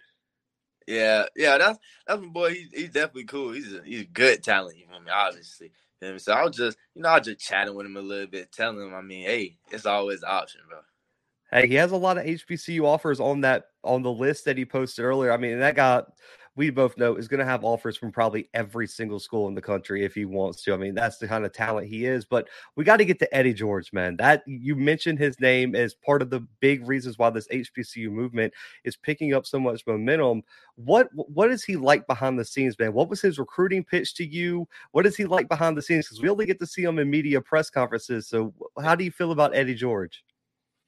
Yeah, 0.88 1.26
yeah, 1.36 1.56
that's 1.56 1.78
that's 2.06 2.20
my 2.20 2.28
boy. 2.28 2.54
He's, 2.54 2.70
he's 2.72 2.90
definitely 2.90 3.24
cool. 3.24 3.52
He's 3.52 3.72
a 3.72 3.82
he's 3.84 4.02
a 4.02 4.06
good 4.06 4.42
talent, 4.42 4.76
you 4.76 4.88
know 4.88 4.96
I 4.96 4.98
mean, 4.98 5.10
obviously. 5.10 5.70
So 6.16 6.32
I 6.32 6.44
was 6.44 6.56
just, 6.56 6.78
you 6.94 7.02
know, 7.02 7.10
I 7.10 7.18
was 7.18 7.26
just 7.26 7.40
chatting 7.40 7.74
with 7.74 7.84
him 7.84 7.96
a 7.96 8.00
little 8.00 8.26
bit, 8.26 8.50
telling 8.50 8.80
him, 8.80 8.94
I 8.94 9.02
mean, 9.02 9.24
hey, 9.24 9.58
it's 9.70 9.84
always 9.84 10.22
an 10.22 10.30
option, 10.30 10.62
bro. 10.66 10.78
Hey, 11.52 11.66
he 11.66 11.74
has 11.74 11.92
a 11.92 11.96
lot 11.96 12.18
of 12.18 12.24
HBCU 12.24 12.84
offers 12.84 13.20
on 13.20 13.40
that 13.42 13.66
on 13.82 14.02
the 14.02 14.12
list 14.12 14.44
that 14.44 14.56
he 14.56 14.64
posted 14.64 15.04
earlier. 15.04 15.32
I 15.32 15.36
mean, 15.36 15.58
that 15.58 15.74
guy 15.74 16.02
we 16.56 16.68
both 16.68 16.98
know 16.98 17.14
is 17.14 17.28
going 17.28 17.38
to 17.38 17.46
have 17.46 17.64
offers 17.64 17.96
from 17.96 18.12
probably 18.12 18.48
every 18.54 18.86
single 18.86 19.20
school 19.20 19.48
in 19.48 19.54
the 19.54 19.62
country 19.62 20.04
if 20.04 20.14
he 20.14 20.24
wants 20.24 20.62
to. 20.62 20.74
I 20.74 20.76
mean, 20.76 20.94
that's 20.94 21.16
the 21.18 21.28
kind 21.28 21.44
of 21.44 21.52
talent 21.52 21.86
he 21.86 22.04
is. 22.06 22.24
But 22.24 22.48
we 22.76 22.84
got 22.84 22.98
to 22.98 23.04
get 23.04 23.18
to 23.20 23.34
Eddie 23.34 23.54
George, 23.54 23.92
man. 23.92 24.16
That 24.16 24.42
you 24.46 24.74
mentioned 24.76 25.18
his 25.18 25.38
name 25.40 25.74
as 25.74 25.94
part 25.94 26.22
of 26.22 26.30
the 26.30 26.40
big 26.60 26.86
reasons 26.86 27.18
why 27.18 27.30
this 27.30 27.48
HBCU 27.48 28.10
movement 28.10 28.52
is 28.84 28.96
picking 28.96 29.32
up 29.32 29.46
so 29.46 29.58
much 29.58 29.86
momentum. 29.86 30.42
What 30.74 31.08
what 31.14 31.50
is 31.50 31.64
he 31.64 31.76
like 31.76 32.06
behind 32.06 32.38
the 32.38 32.44
scenes, 32.44 32.78
man? 32.78 32.92
What 32.92 33.08
was 33.08 33.20
his 33.20 33.38
recruiting 33.38 33.84
pitch 33.84 34.14
to 34.14 34.26
you? 34.26 34.68
What 34.92 35.06
is 35.06 35.16
he 35.16 35.24
like 35.24 35.48
behind 35.48 35.76
the 35.76 35.82
scenes? 35.82 36.06
Because 36.06 36.22
we 36.22 36.28
only 36.28 36.46
get 36.46 36.58
to 36.60 36.66
see 36.66 36.82
him 36.82 36.98
in 36.98 37.08
media 37.08 37.40
press 37.40 37.70
conferences. 37.70 38.26
So, 38.26 38.52
how 38.82 38.94
do 38.94 39.04
you 39.04 39.10
feel 39.10 39.32
about 39.32 39.54
Eddie 39.54 39.74
George? 39.74 40.22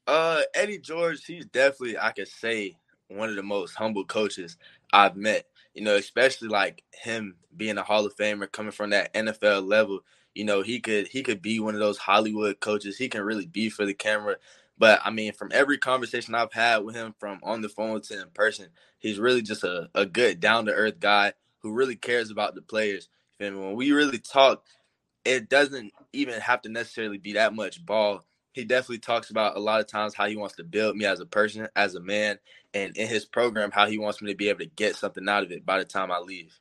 Uh, 0.07 0.43
Eddie 0.55 0.79
George, 0.79 1.25
he's 1.25 1.47
definitely 1.47 1.99
I 1.99 2.13
could 2.13 2.29
say 2.29 2.77
one 3.09 3.31
of 3.31 3.37
the 3.37 3.43
most 3.43 3.75
humble 3.75 4.05
coaches 4.05 4.57
I've 4.93 5.17
met. 5.17 5.47
You 5.75 5.83
know, 5.85 5.97
especially 5.97 6.49
like 6.49 6.85
him 6.93 7.37
being 7.57 7.79
a 7.79 7.83
Hall 7.83 8.07
of 8.07 8.17
Famer, 8.17 8.51
coming 8.53 8.73
from 8.73 8.91
that 8.91 9.13
NFL 9.15 9.67
level. 9.69 10.01
You 10.35 10.45
know, 10.45 10.63
he 10.63 10.81
could 10.81 11.09
he 11.09 11.23
could 11.23 11.43
be 11.43 11.61
one 11.61 11.75
of 11.75 11.81
those 11.81 11.99
Hollywood 11.99 12.61
coaches. 12.61 12.99
He 12.99 13.09
can 13.09 13.23
really 13.23 13.47
be 13.47 13.71
for 13.71 13.87
the 13.87 13.95
camera. 13.95 14.37
But 14.79 15.01
I 15.05 15.11
mean, 15.11 15.33
from 15.33 15.51
every 15.55 15.79
conversation 15.79 16.35
I've 16.35 16.53
had 16.53 16.79
with 16.79 16.97
him, 16.97 17.15
from 17.19 17.41
on 17.43 17.63
the 17.63 17.69
phone 17.69 18.01
to 18.03 18.21
in 18.23 18.29
person, 18.35 18.69
he's 18.99 19.19
really 19.21 19.43
just 19.43 19.65
a, 19.65 19.89
a 19.95 20.07
good 20.07 20.41
down 20.41 20.67
to 20.67 20.73
earth 20.73 21.01
guy 21.01 21.35
who 21.61 21.73
really 21.73 21.97
cares 21.97 22.31
about 22.31 22.55
the 22.57 22.63
players. 22.63 23.09
And 23.41 23.61
When 23.61 23.75
we 23.77 23.93
really 23.93 24.19
talk, 24.19 24.65
it 25.25 25.49
doesn't 25.49 25.93
even 26.13 26.41
have 26.41 26.63
to 26.63 26.69
necessarily 26.69 27.19
be 27.19 27.35
that 27.35 27.55
much 27.55 27.85
ball 27.85 28.25
he 28.53 28.65
definitely 28.65 28.99
talks 28.99 29.31
about 29.31 29.57
a 29.57 29.61
lot 29.61 29.81
of 29.81 29.87
times 29.87 30.15
how 30.15 30.27
he 30.27 30.37
wants 30.37 30.57
to 30.57 30.65
build 30.65 30.97
me 30.97 31.05
as 31.05 31.21
a 31.21 31.27
person, 31.27 31.69
as 31.75 31.95
a 31.95 32.01
man, 32.01 32.39
and 32.75 32.97
in 32.97 33.09
his 33.09 33.25
program, 33.25 33.71
how 33.71 33.87
he 33.87 33.99
wants 33.99 34.21
me 34.21 34.31
to 34.31 34.37
be 34.37 34.49
able 34.49 34.61
to 34.61 34.67
get 34.67 34.97
something 34.97 35.29
out 35.29 35.43
of 35.43 35.51
it 35.51 35.65
by 35.65 35.79
the 35.79 35.85
time 35.85 36.11
I 36.11 36.19
leave. 36.19 36.59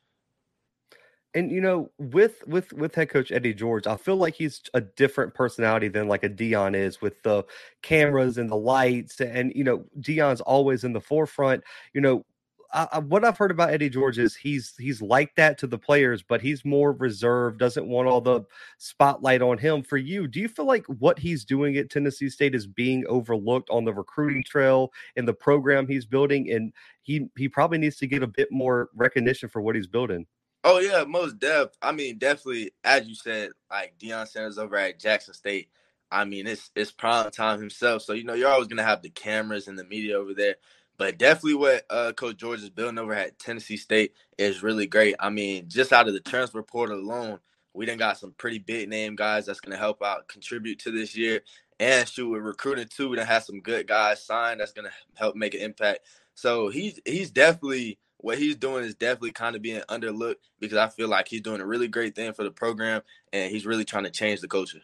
And 1.33 1.50
you 1.50 1.62
know, 1.62 1.91
with 1.98 2.45
with 2.45 2.74
with 2.74 2.93
head 2.95 3.10
coach 3.10 3.31
Eddie 3.31 3.53
George, 3.53 3.88
I 3.88 3.95
feel 3.95 4.17
like 4.17 4.36
he's 4.36 4.62
a 4.74 4.81
different 4.81 5.33
personality 5.33 5.88
than 5.88 6.10
like 6.10 6.25
a 6.25 6.29
Deion 6.29 6.75
is 6.75 7.01
with 7.01 7.21
the 7.24 7.45
cameras 7.81 8.38
and 8.38 8.50
the 8.50 8.57
lights. 8.57 9.21
And 9.21 9.53
you 9.55 9.63
know, 9.63 9.86
Deion's 10.00 10.41
always 10.41 10.83
in 10.83 10.91
the 10.91 11.00
forefront. 11.00 11.63
You 11.93 12.01
know, 12.01 12.25
I, 12.73 12.99
what 12.99 13.25
I've 13.25 13.37
heard 13.37 13.51
about 13.51 13.71
Eddie 13.71 13.89
George 13.89 14.17
is 14.17 14.35
he's 14.35 14.73
he's 14.77 15.01
like 15.01 15.35
that 15.35 15.57
to 15.59 15.67
the 15.67 15.77
players, 15.77 16.23
but 16.23 16.41
he's 16.41 16.63
more 16.63 16.93
reserved, 16.93 17.59
doesn't 17.59 17.87
want 17.87 18.07
all 18.07 18.21
the 18.21 18.45
spotlight 18.77 19.41
on 19.41 19.57
him. 19.57 19.83
For 19.83 19.97
you, 19.97 20.27
do 20.27 20.39
you 20.39 20.47
feel 20.47 20.65
like 20.65 20.85
what 20.85 21.19
he's 21.19 21.43
doing 21.43 21.75
at 21.77 21.89
Tennessee 21.89 22.29
State 22.29 22.55
is 22.55 22.67
being 22.67 23.05
overlooked 23.07 23.69
on 23.69 23.83
the 23.83 23.93
recruiting 23.93 24.43
trail 24.43 24.91
in 25.15 25.25
the 25.25 25.33
program 25.33 25.85
he's 25.87 26.05
building, 26.05 26.49
and 26.51 26.71
he 27.01 27.27
he 27.37 27.49
probably 27.49 27.77
needs 27.77 27.97
to 27.97 28.07
get 28.07 28.23
a 28.23 28.27
bit 28.27 28.51
more 28.51 28.89
recognition 28.95 29.49
for 29.49 29.61
what 29.61 29.75
he's 29.75 29.87
building? 29.87 30.25
Oh 30.63 30.79
yeah, 30.79 31.03
most 31.03 31.39
def. 31.39 31.69
I 31.81 31.91
mean, 31.91 32.19
definitely, 32.19 32.71
as 32.83 33.07
you 33.07 33.15
said, 33.15 33.49
like 33.69 33.95
Deion 33.99 34.27
Sanders 34.27 34.57
over 34.57 34.77
at 34.77 34.99
Jackson 34.99 35.33
State. 35.33 35.69
I 36.11 36.25
mean, 36.25 36.45
it's 36.45 36.71
it's 36.75 36.91
prime 36.91 37.31
time 37.31 37.59
himself. 37.59 38.03
So 38.03 38.13
you 38.13 38.23
know, 38.23 38.33
you're 38.33 38.49
always 38.49 38.67
gonna 38.67 38.83
have 38.83 39.01
the 39.01 39.09
cameras 39.09 39.67
and 39.67 39.77
the 39.79 39.85
media 39.85 40.17
over 40.17 40.33
there. 40.33 40.55
But 41.01 41.17
definitely, 41.17 41.55
what 41.55 41.84
uh, 41.89 42.12
Coach 42.12 42.38
George 42.38 42.62
is 42.62 42.70
building 42.70 43.00
over 43.00 43.15
at 43.15 43.39
Tennessee 43.39 43.75
State 43.75 44.13
is 44.38 44.62
really 44.62 44.86
great. 44.86 45.15
I 45.20 45.31
mean, 45.31 45.67
just 45.67 45.91
out 45.91 46.08
of 46.08 46.13
the 46.13 46.20
transfer 46.20 46.62
portal 46.62 47.00
alone, 47.00 47.39
we 47.74 47.88
done 47.88 47.98
got 47.98 48.20
some 48.20 48.36
pretty 48.38 48.60
big 48.60 48.88
name 48.88 49.15
guys 49.15 49.48
that's 49.48 49.60
gonna 49.60 49.77
help 49.77 50.03
out, 50.03 50.27
contribute 50.27 50.77
to 50.81 50.91
this 50.91 51.17
year, 51.17 51.41
and 51.79 52.08
shoot 52.08 52.29
with 52.29 52.43
recruiting 52.43 52.86
too. 52.88 53.10
We 53.10 53.15
done 53.15 53.25
have 53.25 53.43
some 53.43 53.62
good 53.62 53.88
guys 53.88 54.24
signed 54.24 54.60
that's 54.60 54.74
gonna 54.74 54.91
help 55.15 55.36
make 55.36 55.55
an 55.55 55.62
impact. 55.62 56.01
So 56.36 56.70
he's 56.70 57.00
he's 57.03 57.31
definitely 57.31 57.98
what 58.17 58.38
he's 58.38 58.55
doing 58.55 58.86
is 58.86 58.93
definitely 58.93 59.31
kind 59.31 59.55
of 59.55 59.63
being 59.63 59.81
underlooked 59.89 60.36
because 60.60 60.77
I 60.77 60.88
feel 60.89 61.08
like 61.08 61.27
he's 61.27 61.41
doing 61.41 61.62
a 61.62 61.65
really 61.65 61.88
great 61.88 62.15
thing 62.15 62.31
for 62.34 62.43
the 62.43 62.51
program 62.51 63.01
and 63.34 63.51
he's 63.51 63.65
really 63.65 63.86
trying 63.86 64.03
to 64.03 64.12
change 64.12 64.39
the 64.39 64.48
culture. 64.48 64.81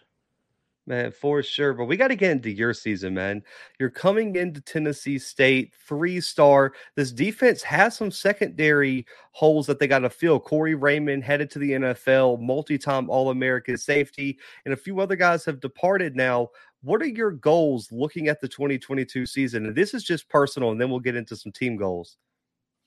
Man, 0.88 1.12
for 1.12 1.44
sure. 1.44 1.74
But 1.74 1.86
we 1.86 1.98
got 1.98 2.08
to 2.08 2.16
get 2.16 2.32
into 2.32 2.50
your 2.50 2.74
season, 2.74 3.14
man. 3.14 3.44
You're 3.78 3.90
coming 3.90 4.38
into 4.38 4.62
Tennessee 4.62 5.20
State, 5.20 5.74
three 5.86 6.22
star. 6.22 6.72
This 6.96 7.12
defense 7.12 7.62
has 7.64 7.98
some 7.98 8.10
secondary 8.10 9.06
holes 9.32 9.68
that 9.68 9.80
they 9.80 9.88
got 9.88 10.00
to 10.00 10.10
fill. 10.10 10.40
Corey 10.40 10.76
Raymond 10.76 11.26
headed 11.26 11.52
to 11.52 11.60
the 11.60 11.72
NFL, 11.72 12.40
multi 12.40 12.78
time 12.78 13.10
All 13.10 13.32
American 13.32 13.78
safety, 13.78 14.40
and 14.64 14.74
a 14.74 14.78
few 14.78 15.02
other 15.02 15.18
guys 15.18 15.44
have 15.44 15.60
departed 15.60 16.16
now. 16.16 16.48
What 16.84 17.02
are 17.02 17.08
your 17.08 17.32
goals 17.32 17.92
looking 17.92 18.30
at 18.30 18.40
the 18.40 18.48
2022 18.48 19.26
season? 19.26 19.66
And 19.66 19.76
this 19.76 19.94
is 19.94 20.06
just 20.06 20.30
personal, 20.30 20.72
and 20.72 20.80
then 20.80 20.90
we'll 20.90 21.02
get 21.02 21.18
into 21.18 21.36
some 21.36 21.52
team 21.52 21.76
goals. 21.76 22.16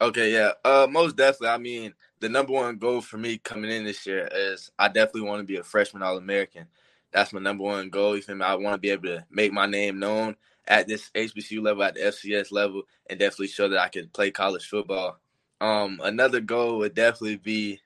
Okay, 0.01 0.33
yeah. 0.33 0.53
Uh 0.65 0.87
most 0.89 1.17
definitely. 1.17 1.49
I 1.49 1.59
mean, 1.59 1.93
the 2.21 2.31
number 2.31 2.55
one 2.55 2.79
goal 2.79 3.03
for 3.03 3.19
me 3.19 3.37
coming 3.37 3.71
in 3.71 3.85
this 3.85 4.07
year 4.07 4.27
is 4.33 4.71
I 4.79 4.89
definitely 4.89 5.29
want 5.29 5.41
to 5.41 5.47
be 5.47 5.57
a 5.57 5.63
freshman 5.63 6.03
all 6.03 6.17
American. 6.17 6.67
That's 7.13 7.33
my 7.33 7.41
number 7.41 7.65
one 7.65 7.91
goal. 7.91 8.17
You 8.17 8.23
feel 8.23 8.37
me? 8.37 8.45
I 8.45 8.55
want 8.55 8.75
to 8.75 8.79
be 8.79 8.91
able 8.91 9.05
to 9.05 9.25
make 9.31 9.53
my 9.53 9.67
name 9.67 9.99
known 9.99 10.37
at 10.67 10.87
this 10.87 11.11
HBCU 11.15 11.63
level, 11.63 11.83
at 11.83 11.95
the 11.95 12.01
FCS 12.01 12.53
level, 12.53 12.83
and 13.09 13.19
definitely 13.19 13.49
show 13.49 13.69
that 13.69 13.81
I 13.81 13.89
can 13.89 14.09
play 14.09 14.31
college 14.31 14.67
football. 14.69 15.19
Um, 15.61 16.01
another 16.03 16.41
goal 16.41 16.79
would 16.79 16.95
definitely 16.95 17.37
be, 17.37 17.81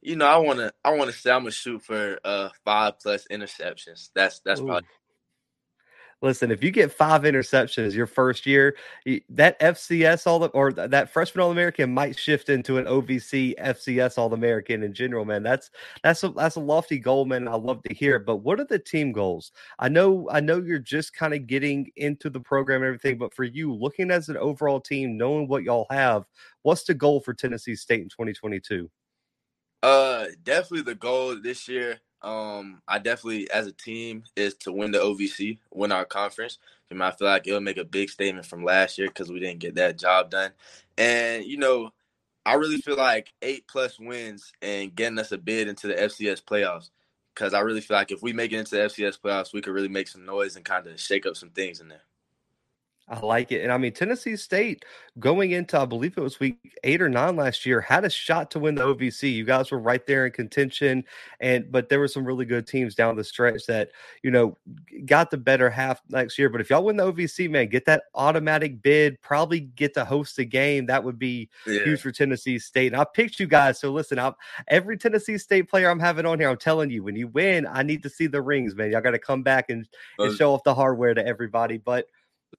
you 0.00 0.16
know, 0.16 0.26
I 0.26 0.36
wanna 0.38 0.72
I 0.84 0.94
wanna 0.96 1.12
say 1.12 1.30
I'm 1.30 1.40
gonna 1.40 1.50
shoot 1.50 1.82
for 1.82 2.18
uh 2.24 2.50
five 2.64 3.00
plus 3.00 3.26
interceptions. 3.30 4.10
That's 4.14 4.40
that's 4.40 4.60
Ooh. 4.60 4.66
probably 4.66 4.88
listen, 6.22 6.50
if 6.50 6.62
you 6.62 6.70
get 6.70 6.92
five 6.92 7.22
interceptions 7.22 7.94
your 7.94 8.06
first 8.06 8.46
year, 8.46 8.76
that 9.28 9.58
FCS 9.60 10.26
all 10.26 10.38
the 10.38 10.48
or 10.48 10.72
that 10.72 11.10
freshman 11.10 11.42
All 11.42 11.50
American 11.50 11.92
might 11.92 12.18
shift 12.18 12.48
into 12.48 12.78
an 12.78 12.86
OVC 12.86 13.54
FCS 13.60 14.18
All 14.18 14.32
American 14.32 14.82
in 14.82 14.92
general, 14.92 15.24
man. 15.24 15.42
That's 15.42 15.70
that's 16.02 16.22
a 16.24 16.30
that's 16.30 16.56
a 16.56 16.60
lofty 16.60 16.98
goal, 16.98 17.24
man. 17.24 17.48
I 17.48 17.54
love 17.54 17.82
to 17.84 17.94
hear. 17.94 18.18
But 18.18 18.36
what 18.36 18.60
are 18.60 18.64
the 18.64 18.78
team 18.78 19.12
goals? 19.12 19.52
I 19.78 19.88
know 19.88 20.28
I 20.30 20.40
know 20.40 20.60
you're 20.60 20.78
just 20.78 21.14
kind 21.14 21.34
of 21.34 21.46
getting 21.46 21.90
into 21.96 22.30
the 22.30 22.40
program 22.40 22.82
and 22.82 22.88
everything, 22.88 23.18
but 23.18 23.34
for 23.34 23.44
you, 23.44 23.72
looking 23.72 24.10
as 24.10 24.28
an 24.28 24.36
overall 24.36 24.80
team, 24.80 25.16
knowing 25.16 25.48
what 25.48 25.62
y'all 25.62 25.86
have, 25.90 26.24
what's 26.62 26.84
the 26.84 26.94
goal 26.94 27.20
for 27.20 27.34
Tennessee 27.34 27.76
State 27.76 28.02
in 28.02 28.08
2022? 28.08 28.90
Uh, 29.82 30.26
definitely 30.42 30.82
the 30.82 30.94
goal 30.94 31.36
this 31.40 31.68
year 31.68 32.00
um, 32.22 32.82
I 32.88 32.98
definitely, 32.98 33.50
as 33.50 33.66
a 33.66 33.72
team, 33.72 34.24
is 34.36 34.54
to 34.56 34.72
win 34.72 34.90
the 34.90 34.98
OVC, 34.98 35.58
win 35.72 35.92
our 35.92 36.04
conference. 36.04 36.58
I 36.90 37.10
feel 37.10 37.28
like 37.28 37.46
it'll 37.46 37.60
make 37.60 37.78
a 37.78 37.84
big 37.84 38.10
statement 38.10 38.46
from 38.46 38.64
last 38.64 38.96
year 38.96 39.08
because 39.08 39.30
we 39.30 39.40
didn't 39.40 39.58
get 39.58 39.74
that 39.74 39.98
job 39.98 40.30
done. 40.30 40.52
And 40.96 41.44
you 41.44 41.58
know, 41.58 41.90
I 42.44 42.54
really 42.54 42.78
feel 42.78 42.96
like 42.96 43.32
eight 43.42 43.66
plus 43.66 43.98
wins 43.98 44.52
and 44.62 44.94
getting 44.94 45.18
us 45.18 45.32
a 45.32 45.38
bid 45.38 45.68
into 45.68 45.88
the 45.88 45.94
FCS 45.94 46.42
playoffs. 46.44 46.90
Because 47.34 47.52
I 47.52 47.60
really 47.60 47.82
feel 47.82 47.96
like 47.96 48.12
if 48.12 48.22
we 48.22 48.32
make 48.32 48.52
it 48.52 48.58
into 48.58 48.76
the 48.76 48.82
FCS 48.82 49.20
playoffs, 49.20 49.52
we 49.52 49.60
could 49.60 49.74
really 49.74 49.88
make 49.88 50.08
some 50.08 50.24
noise 50.24 50.56
and 50.56 50.64
kind 50.64 50.86
of 50.86 50.98
shake 50.98 51.26
up 51.26 51.36
some 51.36 51.50
things 51.50 51.80
in 51.80 51.88
there. 51.88 52.02
I 53.08 53.20
like 53.20 53.52
it. 53.52 53.62
And 53.62 53.70
I 53.70 53.78
mean, 53.78 53.92
Tennessee 53.92 54.34
State 54.34 54.84
going 55.20 55.52
into, 55.52 55.78
I 55.78 55.84
believe 55.84 56.18
it 56.18 56.20
was 56.20 56.40
week 56.40 56.76
eight 56.82 57.00
or 57.00 57.08
nine 57.08 57.36
last 57.36 57.64
year, 57.64 57.80
had 57.80 58.04
a 58.04 58.10
shot 58.10 58.50
to 58.50 58.58
win 58.58 58.74
the 58.74 58.82
OVC. 58.82 59.32
You 59.32 59.44
guys 59.44 59.70
were 59.70 59.78
right 59.78 60.04
there 60.08 60.26
in 60.26 60.32
contention. 60.32 61.04
And, 61.38 61.70
but 61.70 61.88
there 61.88 62.00
were 62.00 62.08
some 62.08 62.24
really 62.24 62.44
good 62.44 62.66
teams 62.66 62.96
down 62.96 63.14
the 63.14 63.22
stretch 63.22 63.64
that, 63.66 63.90
you 64.24 64.32
know, 64.32 64.56
got 65.04 65.30
the 65.30 65.36
better 65.36 65.70
half 65.70 66.02
next 66.08 66.36
year. 66.36 66.48
But 66.48 66.60
if 66.60 66.68
y'all 66.68 66.82
win 66.82 66.96
the 66.96 67.12
OVC, 67.12 67.48
man, 67.48 67.68
get 67.68 67.84
that 67.84 68.04
automatic 68.16 68.82
bid, 68.82 69.22
probably 69.22 69.60
get 69.60 69.94
to 69.94 70.04
host 70.04 70.40
a 70.40 70.44
game. 70.44 70.86
That 70.86 71.04
would 71.04 71.18
be 71.18 71.48
yeah. 71.64 71.84
huge 71.84 72.00
for 72.00 72.10
Tennessee 72.10 72.58
State. 72.58 72.92
And 72.92 73.00
I 73.00 73.04
picked 73.04 73.38
you 73.38 73.46
guys. 73.46 73.78
So 73.78 73.92
listen, 73.92 74.18
I'm, 74.18 74.34
every 74.66 74.96
Tennessee 74.96 75.38
State 75.38 75.70
player 75.70 75.90
I'm 75.90 76.00
having 76.00 76.26
on 76.26 76.40
here, 76.40 76.50
I'm 76.50 76.56
telling 76.56 76.90
you, 76.90 77.04
when 77.04 77.14
you 77.14 77.28
win, 77.28 77.68
I 77.68 77.84
need 77.84 78.02
to 78.02 78.10
see 78.10 78.26
the 78.26 78.42
rings, 78.42 78.74
man. 78.74 78.90
Y'all 78.90 79.00
got 79.00 79.12
to 79.12 79.20
come 79.20 79.44
back 79.44 79.70
and, 79.70 79.86
and 80.18 80.36
show 80.36 80.52
off 80.52 80.64
the 80.64 80.74
hardware 80.74 81.14
to 81.14 81.24
everybody. 81.24 81.78
But, 81.78 82.08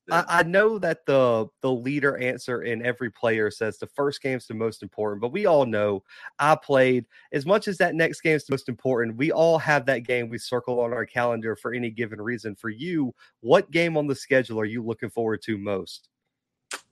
I, 0.10 0.24
I, 0.27 0.44
know 0.44 0.79
that 0.79 1.06
the 1.06 1.48
the 1.62 1.72
leader 1.72 2.17
answer 2.17 2.63
in 2.63 2.86
every 2.86 3.12
player 3.12 3.51
says 3.51 3.77
the 3.77 3.88
first 3.88 4.22
game's 4.22 4.48
the 4.48 4.53
most 4.53 4.82
important, 4.82 5.22
but 5.22 5.32
we 5.32 5.46
all 5.46 5.65
know 5.65 6.03
I 6.39 6.56
played 6.56 7.06
as 7.34 7.46
much 7.46 7.67
as 7.67 7.77
that 7.77 7.96
next 7.96 8.22
game's 8.22 8.46
the 8.46 8.53
most 8.53 8.70
important. 8.70 9.17
We 9.17 9.32
all 9.32 9.58
have 9.58 9.86
that 9.88 10.00
game 10.00 10.29
we 10.29 10.38
circle 10.38 10.79
on 10.79 10.94
our 10.94 11.06
calendar 11.06 11.56
for 11.56 11.74
any 11.74 11.89
given 11.89 12.22
reason. 12.22 12.56
For 12.56 12.70
you, 12.70 13.13
what 13.41 13.72
game 13.72 13.98
on 13.98 14.08
the 14.08 14.15
schedule 14.15 14.60
are 14.60 14.65
you 14.65 14.84
looking 14.84 15.10
forward 15.10 15.41
to 15.44 15.58
most? 15.58 16.10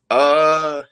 Uh, 0.10 0.84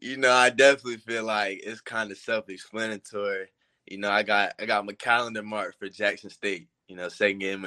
you 0.00 0.16
know, 0.16 0.32
I 0.32 0.50
definitely 0.50 0.98
feel 0.98 1.24
like 1.24 1.60
it's 1.64 1.80
kind 1.80 2.10
of 2.10 2.18
self-explanatory. 2.18 3.48
You 3.86 3.98
know, 3.98 4.10
I 4.10 4.22
got 4.22 4.52
I 4.58 4.66
got 4.66 4.86
my 4.86 4.92
calendar 4.92 5.42
marked 5.42 5.78
for 5.78 5.88
Jackson 5.88 6.30
State. 6.30 6.68
You 6.88 6.96
know, 6.96 7.08
second 7.08 7.38
game 7.38 7.66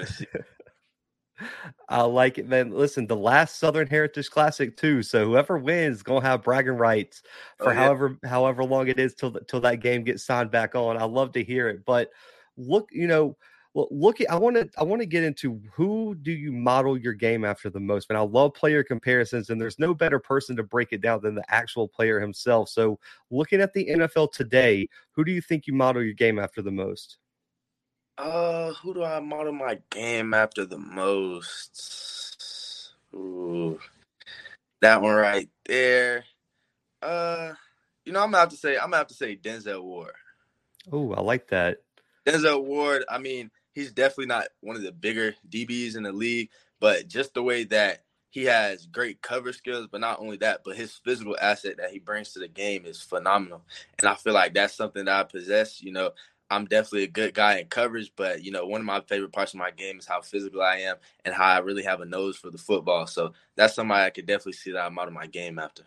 I 1.90 2.04
like 2.04 2.38
it, 2.38 2.48
man. 2.48 2.72
Listen, 2.72 3.08
the 3.08 3.16
last 3.16 3.60
Southern 3.60 3.88
Heritage 3.88 4.30
Classic 4.30 4.76
too. 4.76 5.04
So 5.04 5.26
whoever 5.26 5.58
wins 5.58 6.04
gonna 6.04 6.26
have 6.26 6.44
bragging 6.44 6.78
rights 6.78 7.24
oh, 7.60 7.66
for 7.66 7.70
oh, 7.72 7.74
yeah. 7.74 7.80
however 7.80 8.18
however 8.26 8.64
long 8.64 8.88
it 8.88 9.00
is 9.00 9.14
till 9.14 9.32
till 9.32 9.62
that 9.62 9.82
game 9.82 10.04
gets 10.04 10.24
signed 10.24 10.52
back 10.52 10.76
on. 10.76 10.98
I 10.98 11.06
love 11.06 11.32
to 11.34 11.44
hear 11.44 11.70
it. 11.70 11.86
But 11.86 12.12
look, 12.58 12.90
you 12.92 13.08
know, 13.08 13.38
well, 13.74 13.88
look 13.90 14.20
at 14.20 14.30
I 14.30 14.36
want 14.36 14.58
to 14.58 14.70
I 14.78 14.84
want 14.84 15.02
to 15.02 15.06
get 15.06 15.24
into 15.24 15.62
who 15.74 16.16
do 16.16 16.32
you 16.32 16.52
model 16.52 16.98
your 16.98 17.14
game 17.14 17.46
after 17.46 17.70
the 17.70 17.80
most? 17.80 18.10
And 18.10 18.18
I 18.18 18.22
love 18.22 18.54
player 18.54 18.84
comparisons, 18.84 19.50
and 19.50 19.62
there's 19.62 19.80
no 19.80 19.94
better 19.94 20.20
person 20.20 20.56
to 20.58 20.64
break 20.64 20.90
it 20.92 21.02
down 21.02 21.22
than 21.22 21.36
the 21.36 21.44
actual 21.48 21.88
player 21.88 22.20
himself. 22.20 22.70
So 22.70 23.00
looking 23.30 23.62
at 23.62 23.74
the 23.74 23.88
NFL 23.88 24.34
today, 24.34 24.90
who 25.12 25.24
do 25.24 25.32
you 25.32 25.42
think 25.42 25.68
you 25.68 25.74
model 25.74 26.04
your 26.04 26.14
game 26.14 26.38
after 26.38 26.62
the 26.62 26.72
most? 26.72 27.18
Uh, 28.18 28.74
who 28.74 28.94
do 28.94 29.04
I 29.04 29.20
model 29.20 29.54
my 29.54 29.80
game 29.90 30.34
after 30.34 30.66
the 30.66 30.78
most? 30.78 32.92
Ooh, 33.14 33.80
that 34.82 35.02
one 35.02 35.16
right 35.16 35.50
there. 35.66 36.26
Uh, 37.02 37.54
you 38.06 38.14
know, 38.14 38.20
I'm 38.20 38.32
gonna 38.32 38.40
have 38.40 38.50
to 38.50 38.58
say 38.58 38.76
I'm 38.76 38.86
gonna 38.86 38.98
have 38.98 39.08
to 39.08 39.14
say 39.14 39.36
Denzel 39.36 39.84
Ward. 39.84 40.14
Oh, 40.92 41.14
I 41.14 41.22
like 41.22 41.48
that. 41.50 41.78
Denzel 42.26 42.64
Ward. 42.64 43.04
I 43.10 43.18
mean, 43.18 43.52
he's 43.74 43.92
definitely 43.92 44.28
not 44.28 44.48
one 44.62 44.76
of 44.76 44.84
the 44.84 44.92
bigger 44.92 45.36
DBs 45.50 45.96
in 45.96 46.04
the 46.04 46.12
league, 46.12 46.50
but 46.80 47.08
just 47.08 47.34
the 47.34 47.44
way 47.44 47.64
that 47.66 48.04
he 48.30 48.46
has 48.46 48.88
great 48.88 49.22
cover 49.22 49.52
skills, 49.52 49.88
but 49.92 50.00
not 50.00 50.20
only 50.20 50.38
that, 50.38 50.62
but 50.64 50.78
his 50.78 50.94
physical 50.94 51.36
asset 51.40 51.78
that 51.78 51.92
he 51.92 52.00
brings 52.00 52.32
to 52.32 52.40
the 52.40 52.48
game 52.48 52.86
is 52.86 53.02
phenomenal. 53.02 53.62
And 54.00 54.08
I 54.08 54.16
feel 54.16 54.34
like 54.34 54.54
that's 54.54 54.74
something 54.74 55.06
that 55.06 55.20
I 55.20 55.24
possess. 55.24 55.82
You 55.82 55.92
know, 55.92 56.12
I'm 56.52 56.66
definitely 56.66 57.04
a 57.04 57.08
good 57.08 57.34
guy 57.34 57.60
in 57.60 57.68
coverage, 57.68 58.12
but 58.16 58.44
you 58.44 58.52
know, 58.52 58.68
one 58.68 58.82
of 58.82 58.86
my 58.86 59.00
favorite 59.02 59.32
parts 59.32 59.54
of 59.54 59.60
my 59.60 59.72
game 59.72 59.98
is 59.98 60.06
how 60.06 60.20
physical 60.22 60.62
I 60.62 60.78
am 60.78 60.98
and 61.24 61.34
how 61.34 61.46
I 61.46 61.60
really 61.60 61.84
have 61.84 62.02
a 62.02 62.06
nose 62.06 62.36
for 62.36 62.52
the 62.52 62.58
football. 62.58 63.08
So 63.08 63.32
that's 63.56 63.74
somebody 63.74 64.04
I 64.04 64.10
could 64.10 64.26
definitely 64.26 64.54
see 64.54 64.72
that 64.72 64.86
I'm 64.86 65.00
out 65.00 65.08
of 65.08 65.14
my 65.14 65.28
game 65.28 65.58
after. 65.58 65.84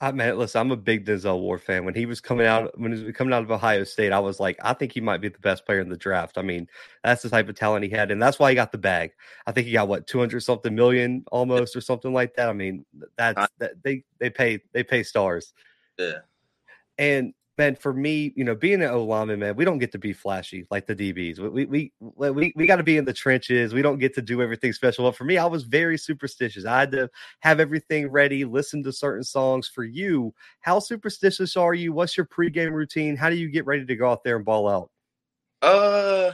I 0.00 0.12
man, 0.12 0.36
listen, 0.36 0.60
I'm 0.60 0.72
a 0.72 0.76
big 0.76 1.06
Denzel 1.06 1.40
Ward 1.40 1.62
fan. 1.62 1.84
When 1.86 1.94
he 1.94 2.04
was 2.04 2.20
coming 2.20 2.46
out, 2.46 2.78
when 2.78 2.94
he 2.94 3.04
was 3.04 3.14
coming 3.14 3.32
out 3.32 3.44
of 3.44 3.50
Ohio 3.50 3.84
State, 3.84 4.12
I 4.12 4.18
was 4.18 4.38
like, 4.38 4.58
I 4.62 4.74
think 4.74 4.92
he 4.92 5.00
might 5.00 5.22
be 5.22 5.28
the 5.28 5.38
best 5.38 5.64
player 5.64 5.80
in 5.80 5.88
the 5.88 5.96
draft. 5.96 6.36
I 6.36 6.42
mean, 6.42 6.68
that's 7.02 7.22
the 7.22 7.30
type 7.30 7.48
of 7.48 7.54
talent 7.54 7.84
he 7.84 7.90
had, 7.90 8.10
and 8.10 8.20
that's 8.20 8.38
why 8.38 8.50
he 8.50 8.56
got 8.56 8.72
the 8.72 8.78
bag. 8.78 9.12
I 9.46 9.52
think 9.52 9.66
he 9.66 9.72
got 9.72 9.88
what 9.88 10.06
200 10.06 10.40
something 10.40 10.74
million 10.74 11.24
almost 11.32 11.76
or 11.76 11.80
something 11.80 12.12
like 12.12 12.34
that. 12.34 12.50
I 12.50 12.52
mean, 12.52 12.84
that's 13.16 13.48
that 13.58 13.82
they 13.82 14.04
they 14.18 14.28
pay 14.28 14.60
they 14.72 14.82
pay 14.82 15.02
stars. 15.02 15.54
Yeah. 15.98 16.18
And 16.98 17.32
man, 17.58 17.74
for 17.74 17.92
me, 17.92 18.32
you 18.36 18.44
know, 18.44 18.54
being 18.54 18.82
an 18.82 18.90
O 18.90 19.04
lineman, 19.04 19.40
man, 19.40 19.56
we 19.56 19.64
don't 19.64 19.78
get 19.78 19.92
to 19.92 19.98
be 19.98 20.12
flashy 20.12 20.66
like 20.70 20.86
the 20.86 20.94
DBs. 20.94 21.38
We 21.38 21.64
we 21.64 21.92
we 22.00 22.30
we, 22.30 22.52
we 22.56 22.66
got 22.66 22.76
to 22.76 22.82
be 22.82 22.96
in 22.96 23.04
the 23.04 23.12
trenches. 23.12 23.74
We 23.74 23.82
don't 23.82 23.98
get 23.98 24.14
to 24.14 24.22
do 24.22 24.42
everything 24.42 24.72
special. 24.72 25.04
But 25.04 25.16
for 25.16 25.24
me, 25.24 25.38
I 25.38 25.46
was 25.46 25.64
very 25.64 25.98
superstitious. 25.98 26.64
I 26.64 26.80
had 26.80 26.92
to 26.92 27.10
have 27.40 27.60
everything 27.60 28.10
ready, 28.10 28.44
listen 28.44 28.82
to 28.84 28.92
certain 28.92 29.24
songs. 29.24 29.68
For 29.68 29.84
you, 29.84 30.34
how 30.60 30.78
superstitious 30.78 31.56
are 31.56 31.74
you? 31.74 31.92
What's 31.92 32.16
your 32.16 32.26
pregame 32.26 32.72
routine? 32.72 33.16
How 33.16 33.30
do 33.30 33.36
you 33.36 33.48
get 33.48 33.66
ready 33.66 33.86
to 33.86 33.96
go 33.96 34.10
out 34.10 34.24
there 34.24 34.36
and 34.36 34.44
ball 34.44 34.68
out? 34.68 34.90
Uh, 35.62 36.32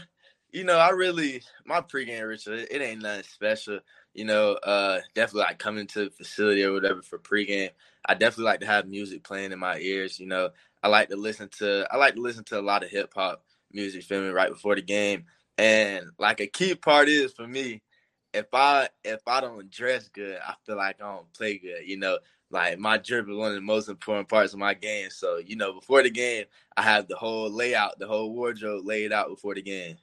you 0.51 0.65
know, 0.65 0.79
I 0.79 0.91
really 0.91 1.43
my 1.65 1.81
pregame 1.81 2.29
ritual. 2.29 2.59
It, 2.59 2.83
ain't 2.83 3.03
nothing 3.03 3.25
special. 3.25 3.81
You 4.15 4.27
know, 4.27 4.53
uh, 4.55 5.01
definitely 5.15 5.43
like 5.43 5.59
coming 5.59 5.87
to 5.89 6.05
the 6.05 6.11
facility 6.11 6.65
or 6.65 6.73
whatever 6.73 7.03
for 7.03 7.19
pregame. 7.19 7.71
I 8.05 8.15
definitely 8.15 8.45
like 8.45 8.61
to 8.61 8.67
have 8.67 8.89
music 8.89 9.23
playing 9.23 9.53
in 9.53 9.59
my 9.59 9.79
ears. 9.79 10.21
You 10.21 10.27
know, 10.27 10.51
I 10.83 10.89
like 10.89 11.09
to 11.11 11.17
listen 11.17 11.49
to 11.59 11.87
I 11.91 11.97
like 11.97 12.15
to 12.15 12.21
listen 12.21 12.45
to 12.45 12.59
a 12.59 12.63
lot 12.63 12.83
of 12.83 12.91
hip 12.91 13.13
hop 13.15 13.45
music, 13.73 14.03
feel 14.05 14.23
me, 14.23 14.29
right 14.29 14.51
before 14.51 14.75
the 14.75 14.83
game. 14.83 15.25
And 15.59 16.07
like 16.19 16.41
a 16.41 16.47
key 16.47 16.75
part 16.75 17.09
is 17.09 17.33
for 17.33 17.47
me, 17.47 17.83
if 18.35 18.47
I 18.53 18.89
if 19.05 19.21
I 19.27 19.41
don't 19.41 19.71
dress 19.71 20.09
good, 20.09 20.39
I 20.47 20.55
feel 20.67 20.77
like 20.77 21.01
I 21.01 21.05
don't 21.05 21.33
play 21.33 21.59
good. 21.59 21.87
You 21.87 21.99
know, 21.99 22.19
like 22.51 22.79
my 22.79 22.99
drip 22.99 23.29
is 23.29 23.37
one 23.37 23.49
of 23.49 23.55
the 23.55 23.61
most 23.61 23.89
important 23.89 24.29
parts 24.29 24.53
of 24.53 24.59
my 24.59 24.75
game. 24.75 25.11
So, 25.11 25.39
you 25.39 25.57
know, 25.57 25.73
before 25.73 26.03
the 26.03 26.11
game, 26.11 26.47
I 26.77 26.83
have 26.83 27.09
the 27.09 27.17
whole 27.17 27.51
layout, 27.51 27.99
the 27.99 28.07
whole 28.07 28.33
wardrobe 28.33 28.87
laid 28.87 29.13
out 29.13 29.29
before 29.29 29.55
the 29.55 29.63
game. 29.63 29.97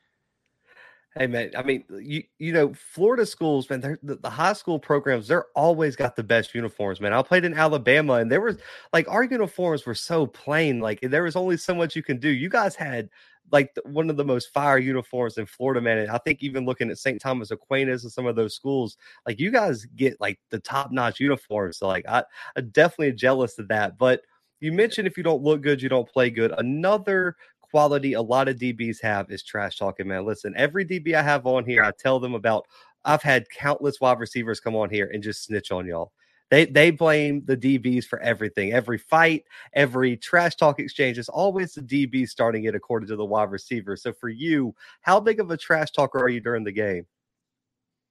Hey 1.18 1.26
man, 1.26 1.52
I 1.58 1.64
mean, 1.64 1.84
you 2.00 2.24
you 2.38 2.54
know, 2.54 2.72
Florida 2.74 3.26
schools, 3.26 3.68
man, 3.70 3.82
the, 4.04 4.16
the 4.16 4.30
high 4.30 4.54
school 4.54 4.78
programs, 4.78 5.28
they're 5.28 5.48
always 5.56 5.96
got 5.96 6.16
the 6.16 6.24
best 6.24 6.54
uniforms, 6.54 7.02
man. 7.02 7.14
I 7.14 7.22
played 7.24 7.46
in 7.46 7.56
Alabama, 7.56 8.14
and 8.14 8.32
there 8.32 8.42
was 8.42 8.58
like 8.94 9.08
our 9.10 9.24
uniforms 9.24 9.86
were 9.88 9.96
so 9.96 10.28
plain, 10.28 10.80
like 10.80 11.00
there 11.02 11.24
was 11.24 11.36
only 11.36 11.58
so 11.58 11.74
much 11.74 11.96
you 11.96 12.04
can 12.04 12.20
do. 12.20 12.30
You 12.30 12.48
guys 12.48 12.76
had 12.76 13.10
like 13.52 13.76
one 13.86 14.12
of 14.12 14.18
the 14.18 14.24
most 14.24 14.54
fire 14.54 14.78
uniforms 14.78 15.40
in 15.40 15.48
Florida, 15.48 15.82
man. 15.82 15.98
And 15.98 16.12
I 16.12 16.20
think 16.20 16.44
even 16.44 16.66
looking 16.66 16.92
at 16.92 17.00
St. 17.00 17.20
Thomas 17.20 17.50
Aquinas 17.50 18.04
and 18.04 18.14
some 18.14 18.28
of 18.28 18.36
those 18.36 18.54
schools, 18.54 18.96
like 19.26 19.40
you 19.40 19.50
guys 19.50 19.86
get 19.96 20.22
like 20.22 20.40
the 20.52 20.60
top 20.60 20.92
notch 20.92 21.20
uniforms. 21.20 21.78
So 21.80 21.88
like 21.88 22.06
I, 22.08 22.24
I'm 22.56 22.70
definitely 22.70 23.14
jealous 23.14 23.58
of 23.58 23.68
that. 23.70 23.98
But 23.98 24.22
you 24.60 24.72
mentioned 24.74 25.08
if 25.08 25.18
you 25.18 25.24
don't 25.24 25.42
look 25.42 25.62
good, 25.62 25.82
you 25.82 25.90
don't 25.90 26.08
play 26.08 26.30
good. 26.30 26.54
Another 26.58 27.36
quality 27.70 28.14
a 28.14 28.22
lot 28.22 28.48
of 28.48 28.58
DBs 28.58 29.02
have 29.02 29.32
is 29.32 29.44
trash 29.44 29.78
talking, 29.78 30.08
man. 30.08 30.26
Listen, 30.26 30.54
every 30.58 30.86
DB 30.86 31.14
I 31.14 31.22
have 31.22 31.46
on 31.46 31.66
here, 31.66 31.84
I 31.84 31.92
tell 31.92 32.20
them 32.20 32.34
about. 32.34 32.68
I've 33.06 33.24
had 33.24 33.50
countless 33.50 34.02
wide 34.02 34.20
receivers 34.20 34.60
come 34.60 34.76
on 34.76 34.90
here 34.90 35.10
and 35.14 35.24
just 35.24 35.44
snitch 35.44 35.72
on 35.72 35.86
y'all. 35.86 36.12
They 36.50 36.66
they 36.66 36.90
blame 36.92 37.44
the 37.46 37.56
DBs 37.56 38.06
for 38.06 38.20
everything. 38.20 38.74
Every 38.74 38.98
fight, 38.98 39.46
every 39.74 40.18
trash 40.18 40.56
talk 40.56 40.80
exchange 40.80 41.18
is 41.18 41.30
always 41.30 41.76
the 41.76 41.82
DB 41.82 42.28
starting 42.28 42.64
it 42.64 42.76
according 42.76 43.08
to 43.10 43.16
the 43.16 43.26
wide 43.26 43.52
receiver. 43.52 43.96
So 43.96 44.12
for 44.14 44.30
you, 44.30 44.76
how 45.02 45.20
big 45.20 45.40
of 45.40 45.52
a 45.52 45.58
trash 45.58 45.92
talker 45.92 46.20
are 46.20 46.30
you 46.30 46.42
during 46.42 46.64
the 46.64 46.72
game? 46.72 47.06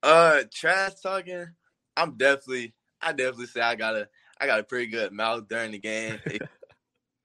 Uh 0.03 0.43
trash 0.53 0.95
talking, 1.03 1.49
I'm 1.97 2.17
definitely 2.17 2.75
I 3.03 3.12
definitely 3.12 3.47
say 3.47 3.61
I 3.61 3.75
got 3.75 3.97
a 3.97 4.09
I 4.41 4.47
got 4.47 4.61
a 4.61 4.65
pretty 4.65 4.87
good 4.87 5.12
mouth 5.12 5.49
during 5.49 5.73
the 5.73 5.79
game 5.79 6.21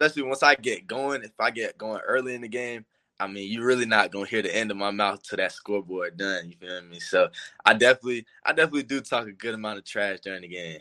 especially 0.03 0.27
once 0.27 0.43
I 0.43 0.55
get 0.55 0.87
going. 0.87 1.23
If 1.23 1.31
I 1.39 1.51
get 1.51 1.77
going 1.77 2.01
early 2.01 2.35
in 2.35 2.41
the 2.41 2.47
game, 2.47 2.85
I 3.19 3.27
mean, 3.27 3.51
you're 3.51 3.65
really 3.65 3.85
not 3.85 4.11
gonna 4.11 4.25
hear 4.25 4.41
the 4.41 4.55
end 4.55 4.71
of 4.71 4.77
my 4.77 4.91
mouth 4.91 5.23
to 5.29 5.35
that 5.37 5.51
scoreboard 5.51 6.17
done. 6.17 6.49
You 6.49 6.55
feel 6.59 6.81
me? 6.81 6.99
So 6.99 7.29
I 7.65 7.73
definitely, 7.73 8.25
I 8.43 8.51
definitely 8.53 8.83
do 8.83 9.01
talk 9.01 9.27
a 9.27 9.31
good 9.31 9.53
amount 9.53 9.77
of 9.77 9.85
trash 9.85 10.19
during 10.19 10.41
the 10.41 10.47
game. 10.47 10.79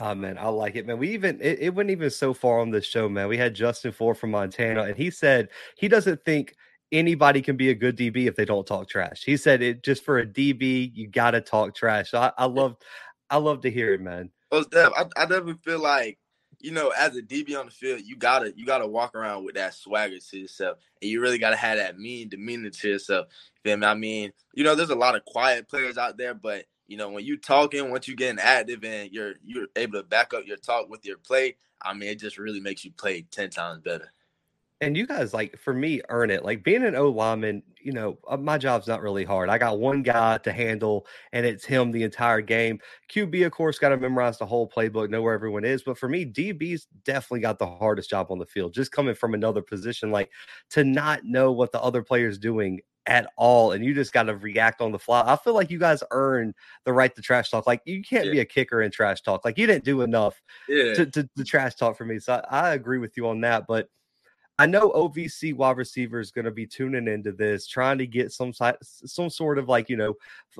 Oh 0.00 0.14
man, 0.14 0.38
I 0.38 0.48
like 0.48 0.76
it, 0.76 0.86
man. 0.86 0.98
We 0.98 1.10
even 1.10 1.40
it, 1.40 1.58
it 1.60 1.74
went 1.74 1.90
even 1.90 2.10
so 2.10 2.32
far 2.32 2.60
on 2.60 2.70
this 2.70 2.86
show, 2.86 3.08
man. 3.08 3.28
We 3.28 3.36
had 3.36 3.54
Justin 3.54 3.92
Ford 3.92 4.16
from 4.16 4.30
Montana, 4.30 4.82
and 4.82 4.96
he 4.96 5.10
said 5.10 5.48
he 5.76 5.88
doesn't 5.88 6.24
think 6.24 6.54
anybody 6.92 7.42
can 7.42 7.56
be 7.56 7.70
a 7.70 7.74
good 7.74 7.96
DB 7.96 8.26
if 8.26 8.36
they 8.36 8.44
don't 8.44 8.66
talk 8.66 8.88
trash. 8.88 9.22
He 9.24 9.36
said 9.36 9.60
it 9.60 9.82
just 9.82 10.04
for 10.04 10.20
a 10.20 10.26
DB, 10.26 10.90
you 10.94 11.08
gotta 11.08 11.40
talk 11.40 11.74
trash. 11.74 12.10
So 12.10 12.20
I, 12.20 12.32
I 12.38 12.44
love 12.46 12.76
I 13.28 13.36
love 13.36 13.60
to 13.62 13.70
hear 13.70 13.92
it, 13.92 14.00
man. 14.00 14.30
Well, 14.50 14.62
Steph, 14.62 14.92
I, 14.96 15.02
I 15.16 15.26
definitely 15.26 15.58
feel 15.64 15.80
like 15.80 16.18
you 16.60 16.72
know, 16.72 16.92
as 16.96 17.16
a 17.16 17.22
DB 17.22 17.58
on 17.58 17.66
the 17.66 17.72
field, 17.72 18.00
you 18.04 18.16
gotta 18.16 18.52
you 18.56 18.66
gotta 18.66 18.86
walk 18.86 19.14
around 19.14 19.44
with 19.44 19.54
that 19.54 19.74
swagger 19.74 20.18
to 20.18 20.38
yourself, 20.38 20.78
and 21.00 21.10
you 21.10 21.20
really 21.20 21.38
gotta 21.38 21.56
have 21.56 21.78
that 21.78 21.98
mean 21.98 22.28
demeanor 22.28 22.70
to 22.70 22.88
yourself. 22.88 23.26
Me? 23.64 23.72
I 23.72 23.94
mean, 23.94 24.32
you 24.54 24.64
know, 24.64 24.74
there's 24.74 24.90
a 24.90 24.94
lot 24.94 25.14
of 25.14 25.24
quiet 25.24 25.68
players 25.68 25.98
out 25.98 26.16
there, 26.16 26.34
but 26.34 26.64
you 26.86 26.96
know, 26.96 27.10
when 27.10 27.24
you 27.24 27.36
talking, 27.36 27.90
once 27.90 28.08
you 28.08 28.16
getting 28.16 28.40
active 28.40 28.82
and 28.82 29.12
you're 29.12 29.34
you're 29.44 29.66
able 29.76 30.00
to 30.00 30.02
back 30.02 30.34
up 30.34 30.46
your 30.46 30.56
talk 30.56 30.88
with 30.88 31.04
your 31.04 31.18
play, 31.18 31.56
I 31.82 31.94
mean, 31.94 32.08
it 32.08 32.18
just 32.18 32.38
really 32.38 32.60
makes 32.60 32.84
you 32.84 32.92
play 32.92 33.26
ten 33.30 33.50
times 33.50 33.80
better 33.80 34.12
and 34.80 34.96
you 34.96 35.06
guys 35.06 35.34
like 35.34 35.58
for 35.58 35.74
me 35.74 36.00
earn 36.08 36.30
it 36.30 36.44
like 36.44 36.62
being 36.62 36.84
an 36.84 36.94
o 36.94 37.08
lineman 37.08 37.62
you 37.82 37.92
know 37.92 38.18
uh, 38.28 38.36
my 38.36 38.58
job's 38.58 38.86
not 38.86 39.02
really 39.02 39.24
hard 39.24 39.48
i 39.48 39.58
got 39.58 39.78
one 39.78 40.02
guy 40.02 40.38
to 40.38 40.52
handle 40.52 41.06
and 41.32 41.44
it's 41.44 41.64
him 41.64 41.90
the 41.90 42.02
entire 42.02 42.40
game 42.40 42.78
qb 43.12 43.44
of 43.44 43.52
course 43.52 43.78
got 43.78 43.90
to 43.90 43.96
memorize 43.96 44.38
the 44.38 44.46
whole 44.46 44.68
playbook 44.68 45.10
know 45.10 45.22
where 45.22 45.34
everyone 45.34 45.64
is 45.64 45.82
but 45.82 45.98
for 45.98 46.08
me 46.08 46.24
db's 46.24 46.86
definitely 47.04 47.40
got 47.40 47.58
the 47.58 47.66
hardest 47.66 48.10
job 48.10 48.28
on 48.30 48.38
the 48.38 48.46
field 48.46 48.72
just 48.72 48.92
coming 48.92 49.14
from 49.14 49.34
another 49.34 49.62
position 49.62 50.10
like 50.10 50.30
to 50.70 50.84
not 50.84 51.24
know 51.24 51.52
what 51.52 51.72
the 51.72 51.82
other 51.82 52.02
player's 52.02 52.38
doing 52.38 52.80
at 53.06 53.32
all 53.38 53.72
and 53.72 53.82
you 53.82 53.94
just 53.94 54.12
got 54.12 54.24
to 54.24 54.36
react 54.36 54.82
on 54.82 54.92
the 54.92 54.98
fly 54.98 55.22
i 55.26 55.34
feel 55.34 55.54
like 55.54 55.70
you 55.70 55.78
guys 55.78 56.02
earn 56.10 56.54
the 56.84 56.92
right 56.92 57.16
to 57.16 57.22
trash 57.22 57.50
talk 57.50 57.66
like 57.66 57.80
you 57.86 58.02
can't 58.02 58.26
yeah. 58.26 58.32
be 58.32 58.40
a 58.40 58.44
kicker 58.44 58.82
in 58.82 58.90
trash 58.90 59.22
talk 59.22 59.46
like 59.46 59.56
you 59.56 59.66
didn't 59.66 59.84
do 59.84 60.02
enough 60.02 60.42
yeah. 60.68 60.92
to, 60.92 61.06
to, 61.06 61.28
to 61.34 61.42
trash 61.42 61.74
talk 61.74 61.96
for 61.96 62.04
me 62.04 62.18
so 62.18 62.34
I, 62.50 62.68
I 62.68 62.74
agree 62.74 62.98
with 62.98 63.16
you 63.16 63.26
on 63.28 63.40
that 63.40 63.64
but 63.66 63.88
I 64.60 64.66
know 64.66 64.90
OVC 64.90 65.54
wide 65.54 65.76
receiver 65.76 66.18
is 66.18 66.32
going 66.32 66.44
to 66.44 66.50
be 66.50 66.66
tuning 66.66 67.06
into 67.06 67.30
this, 67.30 67.66
trying 67.66 67.98
to 67.98 68.06
get 68.06 68.32
some 68.32 68.52
some 68.82 69.30
sort 69.30 69.58
of 69.58 69.68
like 69.68 69.88
you 69.88 69.96
know 69.96 70.14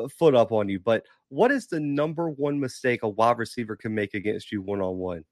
foot 0.09 0.35
up 0.35 0.53
on 0.53 0.69
you. 0.69 0.79
But 0.79 1.05
what 1.31 1.51
is 1.51 1.67
the 1.67 1.81
number 1.81 2.31
one 2.31 2.61
mistake 2.61 3.03
a 3.03 3.09
wide 3.09 3.39
receiver 3.39 3.75
can 3.75 3.95
make 3.95 4.15
against 4.15 4.53
you 4.53 4.63
one 4.63 4.81
on 4.81 4.99
one? 4.99 5.25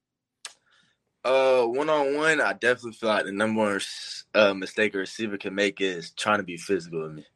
Uh, 1.25 1.65
one 1.65 1.91
on 1.91 2.15
one, 2.15 2.41
I 2.41 2.53
definitely 2.53 2.93
feel 2.93 3.09
like 3.09 3.25
the 3.25 3.33
number 3.33 3.61
one 3.61 3.81
uh, 4.35 4.55
mistake 4.55 4.95
a 4.95 4.99
receiver 4.99 5.37
can 5.37 5.55
make 5.55 5.81
is 5.81 6.11
trying 6.13 6.39
to 6.39 6.45
be 6.45 6.57
physical 6.57 7.03
with 7.03 7.13
me. 7.13 7.27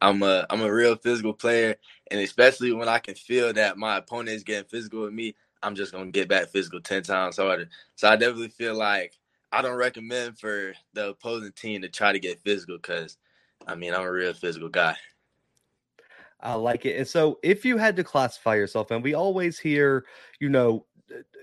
I'm 0.00 0.22
a 0.22 0.46
I'm 0.50 0.62
a 0.62 0.72
real 0.72 0.96
physical 0.96 1.34
player, 1.34 1.76
and 2.10 2.20
especially 2.20 2.72
when 2.72 2.88
I 2.88 2.98
can 2.98 3.14
feel 3.14 3.52
that 3.52 3.76
my 3.76 3.98
opponent 3.98 4.36
is 4.36 4.44
getting 4.44 4.68
physical 4.68 5.02
with 5.02 5.12
me, 5.12 5.34
I'm 5.62 5.74
just 5.74 5.92
gonna 5.92 6.10
get 6.10 6.28
back 6.28 6.48
physical 6.48 6.80
ten 6.80 7.02
times 7.02 7.36
harder. 7.36 7.68
So 7.94 8.08
I 8.08 8.16
definitely 8.16 8.48
feel 8.48 8.74
like 8.74 9.18
I 9.52 9.62
don't 9.62 9.76
recommend 9.76 10.38
for 10.38 10.74
the 10.92 11.10
opposing 11.10 11.52
team 11.52 11.82
to 11.82 11.88
try 11.88 12.12
to 12.12 12.20
get 12.20 12.40
physical 12.40 12.76
because, 12.78 13.16
I 13.66 13.74
mean, 13.74 13.94
I'm 13.94 14.02
a 14.02 14.10
real 14.10 14.32
physical 14.32 14.68
guy. 14.68 14.96
I 16.40 16.54
like 16.54 16.86
it. 16.86 16.96
And 16.96 17.06
so, 17.06 17.38
if 17.42 17.64
you 17.64 17.76
had 17.76 17.96
to 17.96 18.04
classify 18.04 18.54
yourself, 18.54 18.90
and 18.90 19.02
we 19.02 19.14
always 19.14 19.58
hear, 19.58 20.06
you 20.40 20.48
know, 20.48 20.86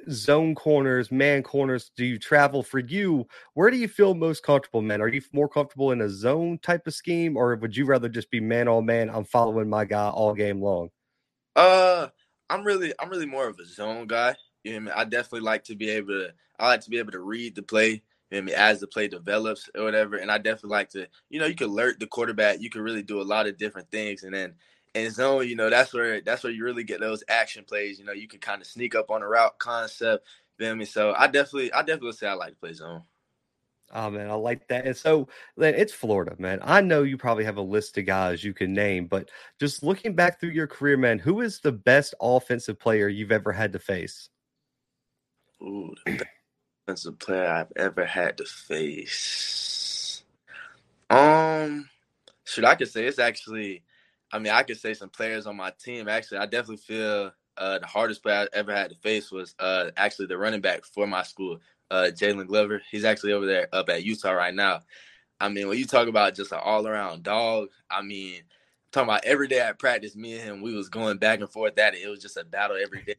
zone 0.09 0.55
corners, 0.55 1.11
man 1.11 1.43
corners, 1.43 1.91
do 1.95 2.05
you 2.05 2.17
travel 2.17 2.63
for 2.63 2.79
you? 2.79 3.27
Where 3.53 3.69
do 3.69 3.77
you 3.77 3.87
feel 3.87 4.13
most 4.15 4.43
comfortable, 4.43 4.81
man? 4.81 5.01
Are 5.01 5.07
you 5.07 5.21
more 5.33 5.49
comfortable 5.49 5.91
in 5.91 6.01
a 6.01 6.09
zone 6.09 6.59
type 6.59 6.87
of 6.87 6.93
scheme, 6.93 7.37
or 7.37 7.55
would 7.55 7.75
you 7.75 7.85
rather 7.85 8.09
just 8.09 8.31
be 8.31 8.39
man 8.39 8.67
on 8.67 8.85
man? 8.85 9.09
I'm 9.09 9.25
following 9.25 9.69
my 9.69 9.85
guy 9.85 10.09
all 10.09 10.33
game 10.33 10.61
long. 10.61 10.89
Uh, 11.55 12.07
I'm 12.49 12.63
really, 12.63 12.93
I'm 12.99 13.09
really 13.09 13.25
more 13.25 13.47
of 13.47 13.59
a 13.59 13.65
zone 13.65 14.07
guy. 14.07 14.35
You 14.67 14.73
know 14.73 14.77
I, 14.77 14.79
mean? 14.79 14.93
I 14.95 15.03
definitely 15.05 15.41
like 15.41 15.63
to 15.65 15.75
be 15.75 15.89
able 15.89 16.09
to. 16.09 16.33
I 16.59 16.67
like 16.67 16.81
to 16.81 16.89
be 16.89 16.99
able 16.99 17.11
to 17.11 17.19
read 17.19 17.55
the 17.55 17.63
play. 17.63 17.89
You 17.89 18.01
know 18.31 18.37
I 18.39 18.41
mean? 18.41 18.55
As 18.55 18.79
the 18.79 18.87
play 18.87 19.07
develops 19.07 19.69
or 19.75 19.83
whatever, 19.83 20.17
and 20.17 20.31
I 20.31 20.37
definitely 20.37 20.71
like 20.71 20.89
to. 20.89 21.07
You 21.29 21.39
know, 21.39 21.45
you 21.45 21.55
can 21.55 21.69
alert 21.69 21.99
the 21.99 22.07
quarterback. 22.07 22.59
You 22.59 22.69
can 22.69 22.81
really 22.81 23.03
do 23.03 23.21
a 23.21 23.23
lot 23.23 23.47
of 23.47 23.57
different 23.57 23.89
things, 23.91 24.23
and 24.23 24.33
then 24.33 24.55
in 24.93 25.11
zone, 25.11 25.47
you 25.47 25.55
know, 25.55 25.69
that's 25.69 25.93
where 25.93 26.21
that's 26.21 26.43
where 26.43 26.51
you 26.51 26.63
really 26.63 26.83
get 26.83 26.99
those 26.99 27.23
action 27.29 27.63
plays. 27.63 27.99
You 27.99 28.05
know, 28.05 28.13
you 28.13 28.27
can 28.27 28.39
kind 28.39 28.61
of 28.61 28.67
sneak 28.67 28.95
up 28.95 29.11
on 29.11 29.21
a 29.21 29.27
route 29.27 29.57
concept. 29.59 30.27
You 30.59 30.65
know 30.65 30.71
I 30.71 30.75
mean? 30.75 30.87
So 30.87 31.13
I 31.15 31.27
definitely, 31.27 31.71
I 31.71 31.81
definitely 31.81 32.13
say 32.13 32.27
I 32.27 32.33
like 32.33 32.53
to 32.53 32.59
play 32.59 32.73
zone. 32.73 33.03
Oh 33.93 34.09
man, 34.09 34.29
I 34.29 34.33
like 34.33 34.67
that. 34.67 34.85
And 34.85 34.97
so 34.97 35.29
then 35.55 35.73
it's 35.73 35.93
Florida, 35.93 36.35
man. 36.37 36.59
I 36.61 36.81
know 36.81 37.03
you 37.03 37.17
probably 37.17 37.45
have 37.45 37.55
a 37.57 37.61
list 37.61 37.97
of 37.97 38.05
guys 38.05 38.43
you 38.43 38.53
can 38.53 38.73
name, 38.73 39.07
but 39.07 39.29
just 39.59 39.81
looking 39.81 40.13
back 40.13 40.39
through 40.39 40.49
your 40.49 40.67
career, 40.67 40.97
man, 40.97 41.19
who 41.19 41.39
is 41.39 41.61
the 41.61 41.71
best 41.71 42.13
offensive 42.19 42.79
player 42.79 43.07
you've 43.07 43.31
ever 43.31 43.53
had 43.53 43.71
to 43.73 43.79
face? 43.79 44.29
Ooh, 45.61 45.93
the 46.05 46.11
best 46.13 46.29
offensive 46.87 47.19
player 47.19 47.47
I've 47.47 47.71
ever 47.75 48.05
had 48.05 48.37
to 48.37 48.45
face. 48.45 50.23
Um, 51.09 51.89
should 52.45 52.65
I 52.65 52.75
could 52.75 52.89
say 52.89 53.05
it's 53.05 53.19
actually. 53.19 53.83
I 54.31 54.39
mean, 54.39 54.51
I 54.53 54.63
could 54.63 54.77
say 54.77 54.93
some 54.93 55.09
players 55.09 55.47
on 55.47 55.55
my 55.55 55.71
team. 55.83 56.09
Actually, 56.09 56.39
I 56.39 56.45
definitely 56.47 56.77
feel 56.77 57.31
uh, 57.57 57.79
the 57.79 57.87
hardest 57.87 58.23
player 58.23 58.47
I 58.53 58.57
ever 58.57 58.75
had 58.75 58.89
to 58.89 58.97
face 58.97 59.31
was 59.31 59.55
uh, 59.59 59.91
actually 59.95 60.27
the 60.27 60.37
running 60.37 60.61
back 60.61 60.83
for 60.85 61.07
my 61.07 61.23
school, 61.23 61.59
uh, 61.91 62.09
Jaylon 62.13 62.47
Glover. 62.47 62.81
He's 62.91 63.05
actually 63.05 63.33
over 63.33 63.45
there 63.45 63.69
up 63.71 63.89
at 63.89 64.03
Utah 64.03 64.31
right 64.31 64.53
now. 64.53 64.81
I 65.39 65.49
mean, 65.49 65.67
when 65.67 65.77
you 65.77 65.85
talk 65.85 66.07
about 66.07 66.35
just 66.35 66.51
an 66.51 66.59
all 66.61 66.87
around 66.87 67.23
dog, 67.23 67.69
I 67.89 68.01
mean, 68.01 68.41
talking 68.91 69.09
about 69.09 69.25
every 69.25 69.47
day 69.47 69.59
at 69.59 69.79
practice, 69.79 70.15
me 70.15 70.33
and 70.33 70.41
him, 70.41 70.61
we 70.61 70.75
was 70.75 70.89
going 70.89 71.17
back 71.17 71.39
and 71.39 71.49
forth 71.49 71.77
at 71.77 71.93
it. 71.95 72.01
It 72.01 72.09
was 72.09 72.21
just 72.21 72.37
a 72.37 72.43
battle 72.43 72.77
every 72.81 73.03
day. 73.03 73.15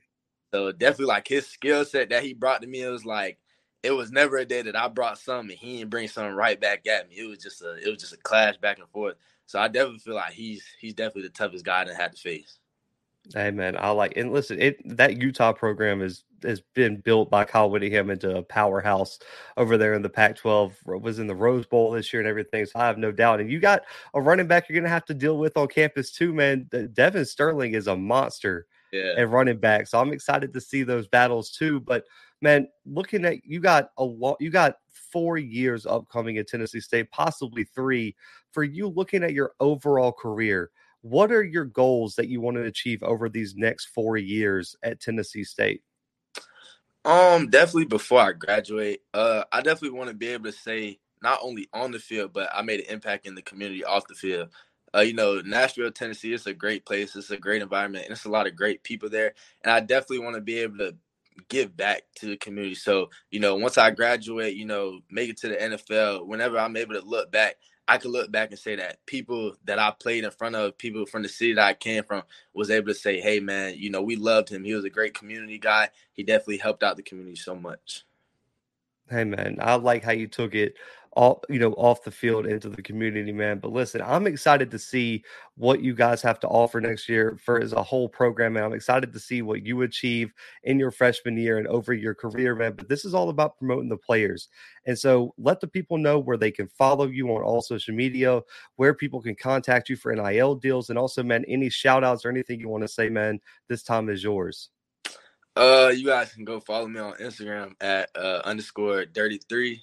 So 0.52 0.72
definitely 0.72 1.06
like 1.06 1.28
his 1.28 1.46
skill 1.46 1.84
set 1.84 2.10
that 2.10 2.22
he 2.22 2.32
brought 2.32 2.62
to 2.62 2.68
me, 2.68 2.82
it 2.82 2.88
was 2.88 3.04
like 3.04 3.38
it 3.82 3.92
was 3.92 4.10
never 4.10 4.38
a 4.38 4.44
day 4.44 4.62
that 4.62 4.76
I 4.76 4.88
brought 4.88 5.18
something 5.18 5.50
and 5.50 5.58
he 5.58 5.78
didn't 5.78 5.90
bring 5.90 6.08
something 6.08 6.34
right 6.34 6.60
back 6.60 6.86
at 6.86 7.08
me. 7.08 7.16
It 7.18 7.28
was 7.28 7.38
just 7.38 7.62
a 7.62 7.76
it 7.76 7.88
was 7.88 7.98
just 7.98 8.14
a 8.14 8.18
clash 8.18 8.56
back 8.56 8.78
and 8.78 8.88
forth. 8.88 9.16
So 9.46 9.58
I 9.58 9.68
definitely 9.68 10.00
feel 10.00 10.14
like 10.14 10.32
he's 10.32 10.64
he's 10.80 10.94
definitely 10.94 11.22
the 11.22 11.30
toughest 11.30 11.64
guy 11.64 11.84
that 11.84 11.94
I 11.94 12.02
had 12.02 12.12
to 12.12 12.20
face. 12.20 12.58
Hey 13.34 13.50
man, 13.50 13.76
I 13.78 13.90
like 13.90 14.16
and 14.16 14.32
listen, 14.32 14.60
it 14.60 14.78
that 14.96 15.20
Utah 15.20 15.52
program 15.52 16.00
is 16.00 16.24
has 16.44 16.62
been 16.74 16.96
built 16.98 17.30
by 17.30 17.44
Kyle 17.44 17.68
Whittingham 17.68 18.10
into 18.10 18.36
a 18.36 18.42
powerhouse 18.42 19.18
over 19.56 19.76
there 19.76 19.94
in 19.94 20.02
the 20.02 20.08
Pac-12. 20.08 20.72
Was 20.86 21.18
in 21.18 21.26
the 21.26 21.34
Rose 21.34 21.66
Bowl 21.66 21.90
this 21.90 22.12
year 22.12 22.20
and 22.20 22.28
everything, 22.28 22.64
so 22.64 22.78
I 22.78 22.86
have 22.86 22.96
no 22.96 23.12
doubt. 23.12 23.40
And 23.40 23.50
you 23.50 23.58
got 23.58 23.82
a 24.14 24.20
running 24.20 24.46
back 24.46 24.68
you're 24.68 24.74
going 24.74 24.84
to 24.84 24.90
have 24.90 25.04
to 25.06 25.14
deal 25.14 25.36
with 25.36 25.56
on 25.56 25.68
campus 25.68 26.10
too, 26.10 26.32
man. 26.32 26.70
Devon 26.92 27.24
Starling 27.24 27.74
is 27.74 27.86
a 27.86 27.96
monster 27.96 28.66
yeah. 28.92 29.14
at 29.16 29.30
running 29.30 29.58
back, 29.58 29.86
so 29.86 30.00
I'm 30.00 30.12
excited 30.12 30.52
to 30.54 30.60
see 30.60 30.82
those 30.82 31.06
battles 31.06 31.50
too. 31.50 31.80
But 31.80 32.04
man, 32.40 32.68
looking 32.86 33.24
at 33.24 33.44
you 33.44 33.60
got 33.60 33.90
a 33.98 34.04
lot, 34.04 34.36
you 34.40 34.50
got 34.50 34.76
four 35.12 35.38
years 35.38 35.86
upcoming 35.86 36.38
at 36.38 36.48
Tennessee 36.48 36.80
State, 36.80 37.10
possibly 37.10 37.64
three. 37.64 38.16
For 38.52 38.62
you 38.64 38.88
looking 38.88 39.22
at 39.22 39.34
your 39.34 39.52
overall 39.60 40.12
career, 40.12 40.70
what 41.02 41.30
are 41.30 41.42
your 41.42 41.64
goals 41.64 42.16
that 42.16 42.28
you 42.28 42.40
want 42.40 42.56
to 42.56 42.64
achieve 42.64 43.02
over 43.02 43.28
these 43.28 43.54
next 43.54 43.86
four 43.86 44.16
years 44.16 44.76
at 44.82 45.00
Tennessee 45.00 45.44
State? 45.44 45.82
Um, 47.04 47.48
definitely 47.48 47.86
before 47.86 48.20
I 48.20 48.32
graduate, 48.32 49.02
uh, 49.14 49.44
I 49.52 49.62
definitely 49.62 49.96
want 49.96 50.10
to 50.10 50.16
be 50.16 50.28
able 50.28 50.50
to 50.50 50.56
say 50.56 50.98
not 51.22 51.38
only 51.42 51.68
on 51.72 51.90
the 51.90 51.98
field, 51.98 52.32
but 52.32 52.50
I 52.54 52.62
made 52.62 52.80
an 52.80 52.86
impact 52.86 53.26
in 53.26 53.34
the 53.34 53.42
community 53.42 53.84
off 53.84 54.06
the 54.06 54.14
field. 54.14 54.50
Uh, 54.94 55.00
you 55.00 55.12
know, 55.12 55.40
Nashville, 55.40 55.90
Tennessee, 55.90 56.32
it's 56.32 56.46
a 56.46 56.54
great 56.54 56.86
place. 56.86 57.14
It's 57.14 57.30
a 57.30 57.36
great 57.36 57.62
environment, 57.62 58.04
and 58.04 58.12
it's 58.12 58.24
a 58.24 58.30
lot 58.30 58.46
of 58.46 58.56
great 58.56 58.82
people 58.82 59.08
there. 59.08 59.34
And 59.62 59.70
I 59.70 59.80
definitely 59.80 60.20
want 60.20 60.36
to 60.36 60.40
be 60.40 60.58
able 60.58 60.78
to 60.78 60.96
give 61.48 61.76
back 61.76 62.02
to 62.16 62.26
the 62.26 62.36
community. 62.36 62.74
So, 62.74 63.10
you 63.30 63.40
know, 63.40 63.54
once 63.56 63.78
I 63.78 63.90
graduate, 63.90 64.56
you 64.56 64.64
know, 64.64 65.00
make 65.10 65.30
it 65.30 65.36
to 65.38 65.48
the 65.48 65.56
NFL, 65.56 66.26
whenever 66.26 66.58
I'm 66.58 66.76
able 66.76 66.94
to 66.94 67.00
look 67.00 67.30
back, 67.30 67.56
I 67.86 67.96
could 67.96 68.10
look 68.10 68.30
back 68.30 68.50
and 68.50 68.58
say 68.58 68.76
that 68.76 69.04
people 69.06 69.54
that 69.64 69.78
I 69.78 69.92
played 69.98 70.24
in 70.24 70.30
front 70.30 70.56
of, 70.56 70.76
people 70.76 71.06
from 71.06 71.22
the 71.22 71.28
city 71.28 71.54
that 71.54 71.64
I 71.64 71.74
came 71.74 72.04
from, 72.04 72.22
was 72.52 72.70
able 72.70 72.88
to 72.88 72.94
say, 72.94 73.18
"Hey, 73.18 73.40
man, 73.40 73.74
you 73.78 73.88
know, 73.88 74.02
we 74.02 74.16
loved 74.16 74.50
him. 74.50 74.62
He 74.62 74.74
was 74.74 74.84
a 74.84 74.90
great 74.90 75.14
community 75.14 75.58
guy. 75.58 75.88
He 76.12 76.22
definitely 76.22 76.58
helped 76.58 76.82
out 76.82 76.96
the 76.96 77.02
community 77.02 77.36
so 77.36 77.54
much." 77.54 78.04
Hey, 79.08 79.24
man, 79.24 79.56
I 79.58 79.76
like 79.76 80.04
how 80.04 80.12
you 80.12 80.26
took 80.26 80.54
it 80.54 80.74
all 81.18 81.42
you 81.48 81.58
know 81.58 81.72
off 81.72 82.04
the 82.04 82.12
field 82.12 82.46
into 82.46 82.68
the 82.68 82.80
community 82.80 83.32
man. 83.32 83.58
But 83.58 83.72
listen 83.72 84.00
i'm 84.00 84.28
excited 84.28 84.70
to 84.70 84.78
see 84.78 85.24
what 85.56 85.82
you 85.82 85.92
guys 85.92 86.22
have 86.22 86.38
to 86.40 86.46
offer 86.46 86.80
next 86.80 87.08
year 87.08 87.36
for 87.44 87.60
as 87.60 87.72
a 87.72 87.82
whole 87.82 88.08
program 88.08 88.56
and 88.56 88.64
i'm 88.64 88.72
excited 88.72 89.12
to 89.12 89.18
see 89.18 89.42
what 89.42 89.66
you 89.66 89.82
achieve 89.82 90.32
in 90.62 90.78
your 90.78 90.92
freshman 90.92 91.36
year 91.36 91.58
and 91.58 91.66
over 91.66 91.92
your 91.92 92.14
career 92.14 92.54
man. 92.54 92.74
But 92.74 92.88
this 92.88 93.04
is 93.04 93.14
all 93.14 93.30
about 93.30 93.58
promoting 93.58 93.88
the 93.88 93.96
players. 93.96 94.48
And 94.86 94.96
so 94.96 95.34
let 95.38 95.60
the 95.60 95.66
people 95.66 95.98
know 95.98 96.20
where 96.20 96.36
they 96.36 96.52
can 96.52 96.68
follow 96.68 97.06
you 97.06 97.28
on 97.30 97.42
all 97.42 97.62
social 97.62 97.94
media 97.94 98.40
where 98.76 98.94
people 98.94 99.20
can 99.20 99.34
contact 99.34 99.88
you 99.88 99.96
for 99.96 100.14
nil 100.14 100.54
deals 100.54 100.88
and 100.88 100.98
also 100.98 101.24
man 101.24 101.44
any 101.48 101.68
shout 101.68 102.04
outs 102.04 102.24
or 102.24 102.30
anything 102.30 102.60
you 102.60 102.68
want 102.68 102.84
to 102.84 102.88
say 102.88 103.08
man 103.08 103.40
this 103.68 103.82
time 103.82 104.08
is 104.08 104.22
yours. 104.22 104.70
Uh 105.56 105.92
you 105.92 106.06
guys 106.06 106.32
can 106.32 106.44
go 106.44 106.60
follow 106.60 106.86
me 106.86 107.00
on 107.00 107.14
instagram 107.14 107.72
at 107.80 108.08
uh 108.14 108.40
underscore 108.44 109.04
dirty 109.04 109.40
three 109.48 109.82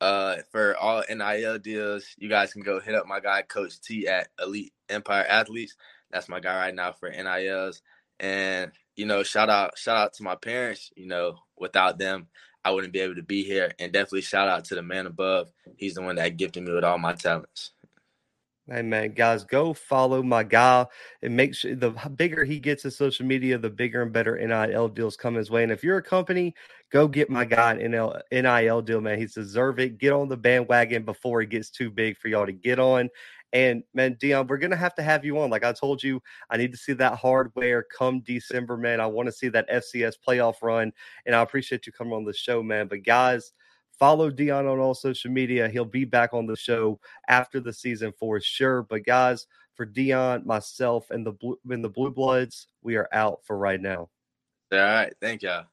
uh, 0.00 0.36
for 0.50 0.76
all 0.76 1.02
NIL 1.08 1.58
deals, 1.58 2.06
you 2.16 2.28
guys 2.28 2.52
can 2.52 2.62
go 2.62 2.80
hit 2.80 2.94
up 2.94 3.06
my 3.06 3.20
guy 3.20 3.42
Coach 3.42 3.80
T 3.80 4.08
at 4.08 4.28
Elite 4.40 4.72
Empire 4.88 5.26
Athletes. 5.28 5.76
That's 6.10 6.28
my 6.28 6.40
guy 6.40 6.56
right 6.56 6.74
now 6.74 6.92
for 6.92 7.10
NILs. 7.10 7.82
And 8.18 8.72
you 8.96 9.06
know, 9.06 9.22
shout 9.22 9.48
out, 9.48 9.78
shout 9.78 9.96
out 9.96 10.14
to 10.14 10.22
my 10.22 10.34
parents. 10.36 10.90
You 10.96 11.06
know, 11.06 11.38
without 11.56 11.98
them, 11.98 12.28
I 12.64 12.70
wouldn't 12.70 12.92
be 12.92 13.00
able 13.00 13.16
to 13.16 13.22
be 13.22 13.44
here. 13.44 13.72
And 13.78 13.92
definitely 13.92 14.22
shout 14.22 14.48
out 14.48 14.64
to 14.66 14.74
the 14.74 14.82
man 14.82 15.06
above. 15.06 15.50
He's 15.76 15.94
the 15.94 16.02
one 16.02 16.16
that 16.16 16.36
gifted 16.36 16.64
me 16.64 16.72
with 16.72 16.84
all 16.84 16.98
my 16.98 17.14
talents. 17.14 17.72
Hey 18.72 18.82
man, 18.82 19.14
guys, 19.14 19.42
go 19.42 19.72
follow 19.72 20.22
my 20.22 20.44
guy 20.44 20.86
and 21.22 21.36
make 21.36 21.56
sure 21.56 21.74
the 21.74 21.90
bigger 22.14 22.44
he 22.44 22.60
gets 22.60 22.84
in 22.84 22.92
social 22.92 23.26
media, 23.26 23.58
the 23.58 23.68
bigger 23.68 24.00
and 24.00 24.12
better 24.12 24.38
NIL 24.38 24.86
deals 24.86 25.16
come 25.16 25.34
his 25.34 25.50
way. 25.50 25.64
And 25.64 25.72
if 25.72 25.82
you're 25.82 25.96
a 25.96 26.02
company, 26.02 26.54
go 26.92 27.08
get 27.08 27.28
my 27.28 27.44
guy 27.44 27.74
an 27.74 27.90
NIL 28.30 28.82
deal, 28.82 29.00
man. 29.00 29.18
He's 29.18 29.34
deserve 29.34 29.80
it. 29.80 29.98
Get 29.98 30.12
on 30.12 30.28
the 30.28 30.36
bandwagon 30.36 31.02
before 31.02 31.40
he 31.40 31.48
gets 31.48 31.68
too 31.68 31.90
big 31.90 32.16
for 32.16 32.28
y'all 32.28 32.46
to 32.46 32.52
get 32.52 32.78
on. 32.78 33.08
And 33.52 33.82
man, 33.92 34.16
Dion, 34.20 34.46
we're 34.46 34.58
gonna 34.58 34.76
have 34.76 34.94
to 34.94 35.02
have 35.02 35.24
you 35.24 35.40
on. 35.40 35.50
Like 35.50 35.64
I 35.64 35.72
told 35.72 36.00
you, 36.00 36.22
I 36.48 36.56
need 36.56 36.70
to 36.70 36.78
see 36.78 36.92
that 36.92 37.18
hardware 37.18 37.82
come 37.82 38.20
December, 38.20 38.76
man. 38.76 39.00
I 39.00 39.06
want 39.08 39.26
to 39.26 39.32
see 39.32 39.48
that 39.48 39.68
FCS 39.68 40.14
playoff 40.24 40.62
run, 40.62 40.92
and 41.26 41.34
I 41.34 41.40
appreciate 41.40 41.88
you 41.88 41.92
coming 41.92 42.12
on 42.12 42.24
the 42.24 42.32
show, 42.32 42.62
man. 42.62 42.86
But 42.86 43.02
guys 43.02 43.52
Follow 44.00 44.30
Dion 44.30 44.66
on 44.66 44.78
all 44.78 44.94
social 44.94 45.30
media. 45.30 45.68
He'll 45.68 45.84
be 45.84 46.06
back 46.06 46.32
on 46.32 46.46
the 46.46 46.56
show 46.56 46.98
after 47.28 47.60
the 47.60 47.72
season 47.72 48.14
for 48.18 48.40
sure. 48.40 48.82
But 48.82 49.04
guys, 49.04 49.46
for 49.74 49.84
Dion, 49.84 50.42
myself, 50.46 51.10
and 51.10 51.24
the 51.24 51.32
blue 51.32 51.58
and 51.68 51.84
the 51.84 51.90
Bluebloods, 51.90 52.66
we 52.82 52.96
are 52.96 53.08
out 53.12 53.40
for 53.44 53.58
right 53.58 53.80
now. 53.80 54.08
All 54.72 54.78
right. 54.78 55.12
Thank 55.20 55.42
y'all. 55.42 55.66